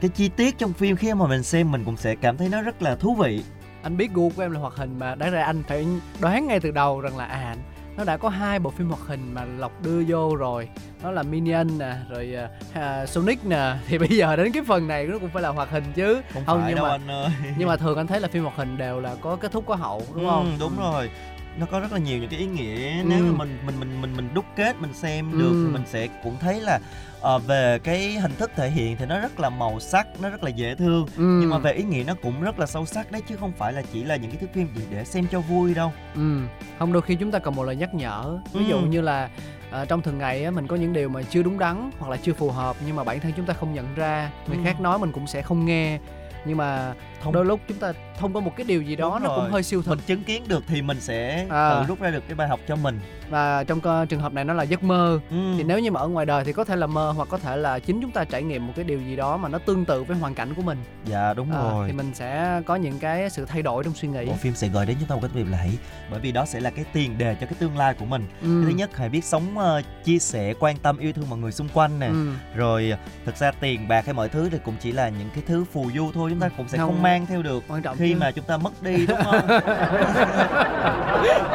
cái 0.00 0.08
chi 0.14 0.28
tiết 0.28 0.58
trong 0.58 0.72
phim 0.72 0.96
khi 0.96 1.14
mà 1.14 1.26
mình 1.26 1.42
xem 1.42 1.70
mình 1.72 1.84
cũng 1.84 1.96
sẽ 1.96 2.14
cảm 2.14 2.36
thấy 2.36 2.48
nó 2.48 2.62
rất 2.62 2.82
là 2.82 2.96
thú 2.96 3.14
vị. 3.14 3.42
anh 3.82 3.96
biết 3.96 4.12
gu 4.14 4.30
của 4.36 4.42
em 4.42 4.50
là 4.50 4.60
hoạt 4.60 4.74
hình 4.74 4.98
mà 4.98 5.14
đáng 5.14 5.30
ra 5.32 5.44
anh 5.44 5.62
phải 5.68 5.86
đoán 6.20 6.46
ngay 6.46 6.60
từ 6.60 6.70
đầu 6.70 7.00
rằng 7.00 7.16
là 7.16 7.24
à 7.24 7.56
nó 7.98 8.04
đã 8.04 8.16
có 8.16 8.28
hai 8.28 8.58
bộ 8.58 8.70
phim 8.70 8.88
hoạt 8.90 9.00
hình 9.06 9.34
mà 9.34 9.44
lộc 9.44 9.82
đưa 9.82 10.02
vô 10.08 10.36
rồi. 10.36 10.68
Đó 11.02 11.10
là 11.10 11.22
Minion 11.22 11.78
nè 11.78 11.94
rồi 12.10 12.34
à, 12.74 13.06
Sonic 13.06 13.44
nè. 13.44 13.74
Thì 13.88 13.98
bây 13.98 14.08
giờ 14.08 14.36
đến 14.36 14.52
cái 14.52 14.62
phần 14.66 14.88
này 14.88 15.06
nó 15.06 15.18
cũng 15.18 15.30
phải 15.30 15.42
là 15.42 15.48
hoạt 15.48 15.70
hình 15.70 15.84
chứ. 15.94 16.20
Không, 16.34 16.42
Không, 16.46 16.60
phải 16.60 16.68
nhưng 16.70 16.76
đâu 16.76 16.84
mà- 16.86 16.90
anh 16.90 17.08
ơi. 17.08 17.28
nhưng 17.58 17.68
mà 17.68 17.76
thường 17.82 17.96
anh 17.96 18.06
thấy 18.06 18.20
là 18.20 18.28
phim 18.28 18.42
hoạt 18.42 18.56
hình 18.56 18.76
đều 18.76 19.00
là 19.00 19.14
có 19.20 19.36
kết 19.36 19.52
thúc 19.52 19.64
có 19.66 19.74
hậu 19.74 20.02
đúng 20.14 20.24
Ừ, 20.24 20.30
không? 20.30 20.56
đúng 20.60 20.76
rồi. 20.78 21.10
Nó 21.58 21.66
có 21.66 21.80
rất 21.80 21.92
là 21.92 21.98
nhiều 21.98 22.18
những 22.18 22.30
cái 22.30 22.38
ý 22.40 22.46
nghĩa 22.46 22.90
Ừ. 22.98 23.04
nếu 23.06 23.24
mà 23.24 23.30
mình 23.32 23.58
mình 23.66 23.80
mình 23.80 24.00
mình 24.02 24.16
mình 24.16 24.28
đúc 24.34 24.44
kết 24.56 24.76
mình 24.80 24.94
xem 24.94 25.32
Ừ. 25.32 25.38
được 25.38 25.52
thì 25.62 25.68
mình 25.68 25.82
sẽ 25.86 26.08
cũng 26.22 26.36
thấy 26.40 26.60
là 26.60 26.78
ờ, 27.20 27.38
về 27.38 27.78
cái 27.84 28.10
hình 28.12 28.32
thức 28.38 28.50
thể 28.56 28.70
hiện 28.70 28.96
thì 28.96 29.06
nó 29.06 29.20
rất 29.20 29.40
là 29.40 29.50
màu 29.50 29.80
sắc, 29.80 30.06
nó 30.20 30.28
rất 30.30 30.44
là 30.44 30.50
dễ 30.50 30.74
thương. 30.74 31.06
ừ. 31.16 31.38
nhưng 31.40 31.50
mà 31.50 31.58
về 31.58 31.72
ý 31.72 31.82
nghĩa 31.84 32.04
nó 32.06 32.14
cũng 32.22 32.40
rất 32.42 32.58
là 32.58 32.66
sâu 32.66 32.86
sắc 32.86 33.12
đấy 33.12 33.22
chứ 33.28 33.36
không 33.36 33.52
phải 33.52 33.72
là 33.72 33.82
chỉ 33.92 34.04
là 34.04 34.16
những 34.16 34.30
cái 34.30 34.40
thước 34.40 34.46
phim 34.54 34.68
chỉ 34.76 34.82
để 34.90 35.04
xem 35.04 35.26
cho 35.30 35.40
vui 35.40 35.74
đâu 35.74 35.92
Ừ, 36.14 36.40
không 36.78 36.92
đôi 36.92 37.02
khi 37.02 37.14
chúng 37.14 37.30
ta 37.30 37.38
cần 37.38 37.54
một 37.56 37.62
lời 37.64 37.76
nhắc 37.76 37.94
nhở 37.94 38.38
ví 38.52 38.64
dụ 38.64 38.76
Ừ. 38.76 38.86
như 38.86 39.00
là 39.00 39.28
à, 39.70 39.84
trong 39.84 40.02
thường 40.02 40.18
ngày 40.18 40.44
á, 40.44 40.50
mình 40.50 40.66
có 40.66 40.76
những 40.76 40.92
điều 40.92 41.08
mà 41.08 41.22
chưa 41.22 41.42
đúng 41.42 41.58
đắn 41.58 41.90
hoặc 41.98 42.10
là 42.10 42.16
chưa 42.16 42.32
phù 42.32 42.50
hợp 42.50 42.76
nhưng 42.86 42.96
mà 42.96 43.04
bản 43.04 43.20
thân 43.20 43.32
chúng 43.36 43.46
ta 43.46 43.54
không 43.54 43.74
nhận 43.74 43.94
ra 43.94 44.30
người 44.48 44.56
Ừ. 44.56 44.62
khác 44.64 44.80
nói 44.80 44.98
mình 44.98 45.12
cũng 45.12 45.26
sẽ 45.26 45.42
không 45.42 45.64
nghe 45.66 45.98
nhưng 46.44 46.56
mà 46.56 46.94
Thông- 47.22 47.32
đôi 47.34 47.44
lúc 47.44 47.60
chúng 47.68 47.78
ta 47.78 47.92
thông 48.18 48.32
qua 48.32 48.40
một 48.42 48.52
cái 48.56 48.66
điều 48.66 48.82
gì 48.82 48.96
đó 48.96 49.10
Đúng 49.14 49.22
nó 49.22 49.28
cũng 49.28 49.44
rồi. 49.44 49.50
hơi 49.52 49.62
siêu 49.62 49.82
thực 49.82 49.90
mình 49.90 49.98
chứng 50.06 50.24
kiến 50.24 50.42
được 50.48 50.64
thì 50.68 50.82
mình 50.82 51.00
sẽ 51.00 51.46
À. 51.50 51.70
tự 51.80 51.86
rút 51.88 52.00
ra 52.00 52.10
được 52.10 52.22
cái 52.26 52.34
bài 52.34 52.48
học 52.48 52.60
cho 52.68 52.76
mình 52.76 53.00
và 53.30 53.64
trong 53.64 53.80
trường 54.08 54.20
hợp 54.20 54.32
này 54.32 54.44
nó 54.44 54.54
là 54.54 54.62
giấc 54.62 54.82
mơ 54.82 55.20
ừ. 55.30 55.36
thì 55.56 55.62
nếu 55.64 55.78
như 55.78 55.90
mà 55.90 56.00
ở 56.00 56.08
ngoài 56.08 56.26
đời 56.26 56.44
thì 56.44 56.52
có 56.52 56.64
thể 56.64 56.76
là 56.76 56.86
mơ 56.86 57.12
hoặc 57.16 57.28
có 57.30 57.38
thể 57.38 57.56
là 57.56 57.78
chính 57.78 58.00
chúng 58.00 58.10
ta 58.10 58.24
trải 58.24 58.42
nghiệm 58.42 58.66
một 58.66 58.72
cái 58.76 58.84
điều 58.84 59.00
gì 59.00 59.16
đó 59.16 59.36
mà 59.36 59.48
nó 59.48 59.58
tương 59.58 59.84
tự 59.84 60.02
với 60.04 60.16
hoàn 60.16 60.34
cảnh 60.34 60.54
của 60.54 60.62
mình 60.62 60.78
dạ 61.04 61.34
đúng 61.34 61.52
À, 61.52 61.62
rồi 61.62 61.86
thì 61.86 61.92
mình 61.92 62.10
sẽ 62.14 62.60
có 62.66 62.76
những 62.76 62.98
cái 62.98 63.30
sự 63.30 63.44
thay 63.44 63.62
đổi 63.62 63.84
trong 63.84 63.94
suy 63.94 64.08
nghĩ 64.08 64.24
bộ 64.26 64.32
phim 64.34 64.54
sẽ 64.54 64.68
gợi 64.68 64.86
đến 64.86 64.96
chúng 65.00 65.08
ta 65.08 65.14
một 65.14 65.20
cái 65.22 65.30
việc 65.34 65.50
là 65.50 65.58
hãy 65.58 65.70
bởi 66.10 66.20
vì 66.20 66.32
đó 66.32 66.44
sẽ 66.46 66.60
là 66.60 66.70
cái 66.70 66.84
tiền 66.92 67.18
đề 67.18 67.34
cho 67.40 67.46
cái 67.46 67.54
tương 67.58 67.76
lai 67.76 67.94
của 67.94 68.04
mình 68.04 68.24
ừ. 68.42 68.62
thứ 68.64 68.68
nhất 68.76 68.96
hãy 68.96 69.08
biết 69.08 69.24
sống 69.24 69.58
ờ, 69.58 69.82
chia 70.04 70.18
sẻ 70.18 70.54
quan 70.60 70.76
tâm 70.76 70.98
yêu 70.98 71.12
thương 71.12 71.30
mọi 71.30 71.38
người 71.38 71.52
xung 71.52 71.68
quanh 71.74 71.98
nè 72.00 72.06
ừ. 72.06 72.30
rồi 72.56 72.92
thực 73.26 73.36
ra 73.36 73.50
tiền 73.60 73.88
bạc 73.88 74.04
hay 74.06 74.14
mọi 74.14 74.28
thứ 74.28 74.48
thì 74.52 74.58
cũng 74.64 74.74
chỉ 74.80 74.92
là 74.92 75.08
những 75.08 75.28
cái 75.34 75.42
thứ 75.46 75.64
phù 75.72 75.90
du 75.96 76.10
thôi 76.14 76.27
chúng 76.30 76.40
ta 76.40 76.48
cũng 76.56 76.68
sẽ 76.68 76.78
không, 76.78 76.88
Không. 76.92 77.02
mang 77.02 77.26
theo 77.26 77.42
được 77.42 77.64
quan 77.68 77.82
trọng 77.82 77.96
khi 77.96 78.12
chứ. 78.12 78.18
mà 78.20 78.30
chúng 78.30 78.44
ta 78.44 78.56
mất 78.56 78.82
đi 78.82 79.06
đúng 79.08 79.18
không 79.24 79.48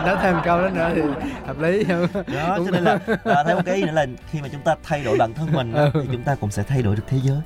nói 0.05 0.15
thêm 0.21 0.35
câu 0.45 0.61
đó 0.61 0.69
nữa 0.69 0.91
thì 0.95 1.01
hợp 1.47 1.59
lý 1.59 1.83
đó 1.83 2.55
Đúng 2.57 2.65
cho 2.65 2.71
nên 2.71 2.83
là 2.83 2.99
à, 3.23 3.43
thêm 3.47 3.55
một 3.55 3.61
cái 3.65 3.75
ý 3.75 3.83
nữa 3.83 3.91
là 3.91 4.05
khi 4.31 4.41
mà 4.41 4.47
chúng 4.51 4.61
ta 4.61 4.75
thay 4.83 5.03
đổi 5.03 5.17
bản 5.17 5.33
thân 5.33 5.47
mình 5.53 5.73
Ừ. 5.73 5.89
thì 5.93 6.07
chúng 6.11 6.23
ta 6.23 6.35
cũng 6.35 6.51
sẽ 6.51 6.63
thay 6.63 6.81
đổi 6.81 6.95
được 6.95 7.03
thế 7.07 7.17
giới 7.23 7.37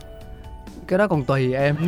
cái 0.88 1.00
đó 1.00 1.08
còn 1.08 1.26
tùy 1.26 1.54
em 1.54 1.76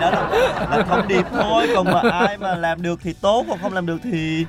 đó 0.00 0.10
là, 0.10 0.28
là 0.70 0.84
thông 0.88 1.08
điệp 1.08 1.24
thôi 1.32 1.68
còn 1.74 1.84
mà 1.86 2.02
ai 2.10 2.38
mà 2.38 2.54
làm 2.54 2.82
được 2.82 3.00
thì 3.02 3.12
tốt 3.20 3.44
còn 3.48 3.58
không 3.62 3.72
làm 3.72 3.86
được 3.86 3.98
thì 4.04 4.46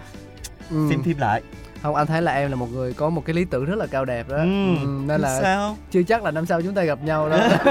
ừ. 0.71 0.87
xem 0.89 1.03
phim 1.03 1.17
lại 1.17 1.41
không 1.83 1.95
anh 1.95 2.07
thấy 2.07 2.21
là 2.21 2.31
em 2.31 2.49
là 2.49 2.55
một 2.55 2.71
người 2.71 2.93
có 2.93 3.09
một 3.09 3.25
cái 3.25 3.33
lý 3.33 3.45
tưởng 3.45 3.65
rất 3.65 3.75
là 3.75 3.87
cao 3.87 4.05
đẹp 4.05 4.29
đó 4.29 4.37
ừ. 4.37 4.75
Ừ, 4.81 5.01
nên 5.05 5.21
là 5.21 5.41
sao 5.41 5.77
chưa 5.91 6.03
chắc 6.03 6.23
là 6.23 6.31
năm 6.31 6.45
sau 6.45 6.61
chúng 6.61 6.73
ta 6.73 6.83
gặp 6.83 6.99
nhau 7.03 7.29
đâu 7.29 7.39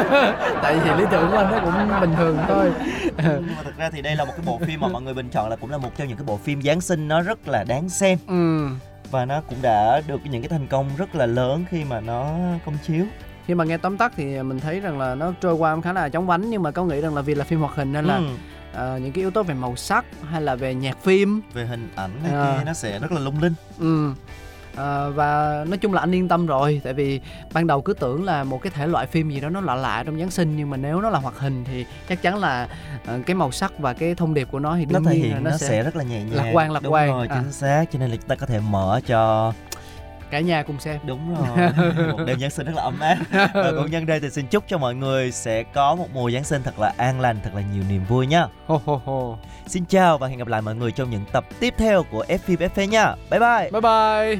tại 0.62 0.78
vì 0.84 0.90
lý 0.90 1.04
tưởng 1.10 1.30
của 1.30 1.36
anh 1.36 1.50
nó 1.50 1.60
cũng 1.64 2.00
bình 2.00 2.14
thường 2.16 2.38
thôi 2.48 2.72
nhưng 3.16 3.54
mà 3.56 3.62
thực 3.64 3.76
ra 3.78 3.90
thì 3.90 4.02
đây 4.02 4.16
là 4.16 4.24
một 4.24 4.32
cái 4.36 4.46
bộ 4.46 4.58
phim 4.66 4.80
mà 4.80 4.88
mọi 4.88 5.02
người 5.02 5.14
bình 5.14 5.28
chọn 5.32 5.50
là 5.50 5.56
cũng 5.56 5.70
là 5.70 5.78
một 5.78 5.90
trong 5.96 6.08
những 6.08 6.16
cái 6.16 6.24
bộ 6.24 6.36
phim 6.36 6.62
giáng 6.62 6.80
sinh 6.80 7.08
nó 7.08 7.22
rất 7.22 7.48
là 7.48 7.64
đáng 7.64 7.88
xem 7.88 8.18
ừ. 8.28 8.68
và 9.10 9.24
nó 9.24 9.40
cũng 9.40 9.58
đã 9.62 10.02
được 10.06 10.20
những 10.24 10.42
cái 10.42 10.48
thành 10.48 10.66
công 10.66 10.90
rất 10.98 11.14
là 11.14 11.26
lớn 11.26 11.64
khi 11.70 11.84
mà 11.84 12.00
nó 12.00 12.34
công 12.66 12.78
chiếu 12.86 13.04
khi 13.46 13.54
mà 13.54 13.64
nghe 13.64 13.76
tóm 13.76 13.96
tắt 13.96 14.12
thì 14.16 14.42
mình 14.42 14.60
thấy 14.60 14.80
rằng 14.80 14.98
là 14.98 15.14
nó 15.14 15.32
trôi 15.40 15.54
qua 15.54 15.80
khá 15.84 15.92
là 15.92 16.08
chóng 16.08 16.26
vánh 16.26 16.50
nhưng 16.50 16.62
mà 16.62 16.70
có 16.70 16.84
nghĩ 16.84 17.00
rằng 17.00 17.14
là 17.14 17.22
vì 17.22 17.34
là 17.34 17.44
phim 17.44 17.60
hoạt 17.60 17.74
hình 17.74 17.92
nên 17.92 18.04
là 18.04 18.16
ừ. 18.16 18.24
Ờ, 18.72 18.98
những 19.02 19.12
cái 19.12 19.22
yếu 19.22 19.30
tố 19.30 19.42
về 19.42 19.54
màu 19.54 19.76
sắc 19.76 20.04
hay 20.30 20.42
là 20.42 20.54
về 20.54 20.74
nhạc 20.74 20.98
phim 21.02 21.40
về 21.54 21.66
hình 21.66 21.88
ảnh 21.94 22.10
này 22.22 22.32
À. 22.32 22.56
kia 22.58 22.64
nó 22.64 22.72
sẽ 22.72 22.98
rất 22.98 23.12
là 23.12 23.20
lung 23.20 23.42
linh 23.42 23.54
ừ. 23.80 24.12
Ờ, 24.76 25.10
và 25.14 25.64
nói 25.68 25.78
chung 25.78 25.94
là 25.94 26.00
anh 26.00 26.14
yên 26.14 26.28
tâm 26.28 26.46
rồi 26.46 26.80
tại 26.84 26.92
vì 26.94 27.20
ban 27.52 27.66
đầu 27.66 27.82
cứ 27.82 27.94
tưởng 27.94 28.24
là 28.24 28.44
một 28.44 28.62
cái 28.62 28.70
thể 28.74 28.86
loại 28.86 29.06
phim 29.06 29.30
gì 29.30 29.40
đó 29.40 29.48
nó 29.48 29.60
lạ 29.60 29.74
lạ 29.74 30.02
trong 30.06 30.18
Giáng 30.18 30.30
sinh 30.30 30.56
nhưng 30.56 30.70
mà 30.70 30.76
nếu 30.76 31.00
nó 31.00 31.10
là 31.10 31.18
hoạt 31.18 31.38
hình 31.38 31.64
thì 31.64 31.84
chắc 32.08 32.22
chắn 32.22 32.38
là 32.38 32.68
ờ, 33.06 33.18
cái 33.26 33.34
màu 33.34 33.50
sắc 33.52 33.78
và 33.78 33.92
cái 33.92 34.14
thông 34.14 34.34
điệp 34.34 34.48
của 34.50 34.58
nó 34.58 34.76
thì 34.76 34.84
nó 34.86 34.92
đương 34.98 35.04
thể 35.04 35.14
nhiên 35.14 35.22
hiện 35.22 35.32
là 35.34 35.40
nó, 35.40 35.50
nó, 35.50 35.56
sẽ... 35.56 35.82
rất 35.82 35.96
là 35.96 36.04
nhẹ 36.04 36.18
nhàng 36.22 36.32
lạc 36.32 36.50
quan, 36.52 36.72
lạc 36.72 36.82
đúng 36.82 36.92
quan. 36.92 37.08
rồi 37.08 37.26
À. 37.30 37.40
chính 37.42 37.52
xác 37.52 37.84
cho 37.92 37.98
nên 37.98 38.10
là 38.10 38.16
chúng 38.16 38.28
ta 38.28 38.34
có 38.34 38.46
thể 38.46 38.60
mở 38.60 39.00
cho 39.06 39.52
cả 40.32 40.40
nhà 40.40 40.62
cùng 40.62 40.80
xem. 40.80 41.00
Đúng 41.06 41.34
rồi. 41.34 41.68
Một 42.12 42.24
đêm 42.26 42.40
giáng 42.40 42.50
sinh 42.50 42.66
rất 42.66 42.72
là 42.74 42.82
ấm 42.82 43.00
áp. 43.00 43.16
Và 43.54 43.72
cũng 43.76 43.90
nhân 43.90 44.06
đây 44.06 44.20
thì 44.20 44.30
xin 44.30 44.46
chúc 44.46 44.64
cho 44.68 44.78
mọi 44.78 44.94
người 44.94 45.32
sẽ 45.32 45.62
có 45.62 45.94
một 45.94 46.06
mùa 46.12 46.30
giáng 46.30 46.44
sinh 46.44 46.62
thật 46.62 46.78
là 46.78 46.94
an 46.96 47.20
lành 47.20 47.40
thật 47.44 47.50
là 47.54 47.62
nhiều 47.74 47.82
niềm 47.90 48.04
vui 48.08 48.26
nhá 48.26 48.46
ho 48.66 48.80
ho 48.86 49.00
ho. 49.04 49.36
Xin 49.66 49.84
chào 49.84 50.18
và 50.18 50.28
hẹn 50.28 50.38
gặp 50.38 50.48
lại 50.48 50.62
mọi 50.62 50.74
người 50.74 50.92
trong 50.92 51.10
những 51.10 51.24
tập 51.32 51.44
tiếp 51.60 51.74
theo 51.78 52.02
của 52.10 52.24
F 52.28 52.38
phim 52.38 52.58
FP 52.58 52.88
nha. 52.88 53.14
Bye 53.30 53.40
bye. 53.40 53.70
Bye 53.70 53.80
bye. 53.80 54.38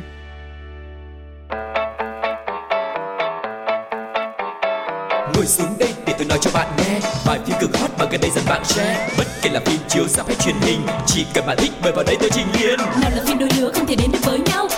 Ngồi 5.34 5.46
xuống 5.46 5.74
đây 5.78 5.94
để 6.06 6.14
tôi 6.18 6.26
nói 6.28 6.38
cho 6.40 6.50
bạn 6.54 6.68
nghe. 6.78 7.00
Bài 7.26 7.38
phim 7.46 7.56
cực 7.60 7.76
hot 7.76 7.90
mà 7.98 8.04
gần 8.10 8.20
đây 8.20 8.30
dần 8.30 8.44
bạn 8.48 8.64
share. 8.64 9.08
Bất 9.18 9.26
kể 9.42 9.50
là 9.50 9.60
phim 9.64 9.80
chiếu 9.88 10.08
rạp 10.08 10.26
hay 10.26 10.36
truyền 10.36 10.56
hình 10.62 10.80
Chỉ 11.06 11.26
cần 11.34 11.46
bạn 11.46 11.56
thích 11.60 11.72
mời 11.82 11.92
vào 11.92 12.04
đây 12.04 12.16
tôi 12.20 12.30
trình 12.32 12.46
liền. 12.60 12.78
Nào 12.78 13.10
là 13.16 13.22
phim 13.26 13.38
đôi 13.38 13.48
lứa 13.58 13.70
không 13.74 13.86
thể 13.86 13.96
đến 13.96 14.10
được 14.12 14.18
với 14.24 14.38
nhau 14.38 14.68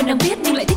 đang 0.00 0.06
đang 0.06 0.18
biết 0.18 0.38
nhưng 0.42 0.54
lại 0.54 0.69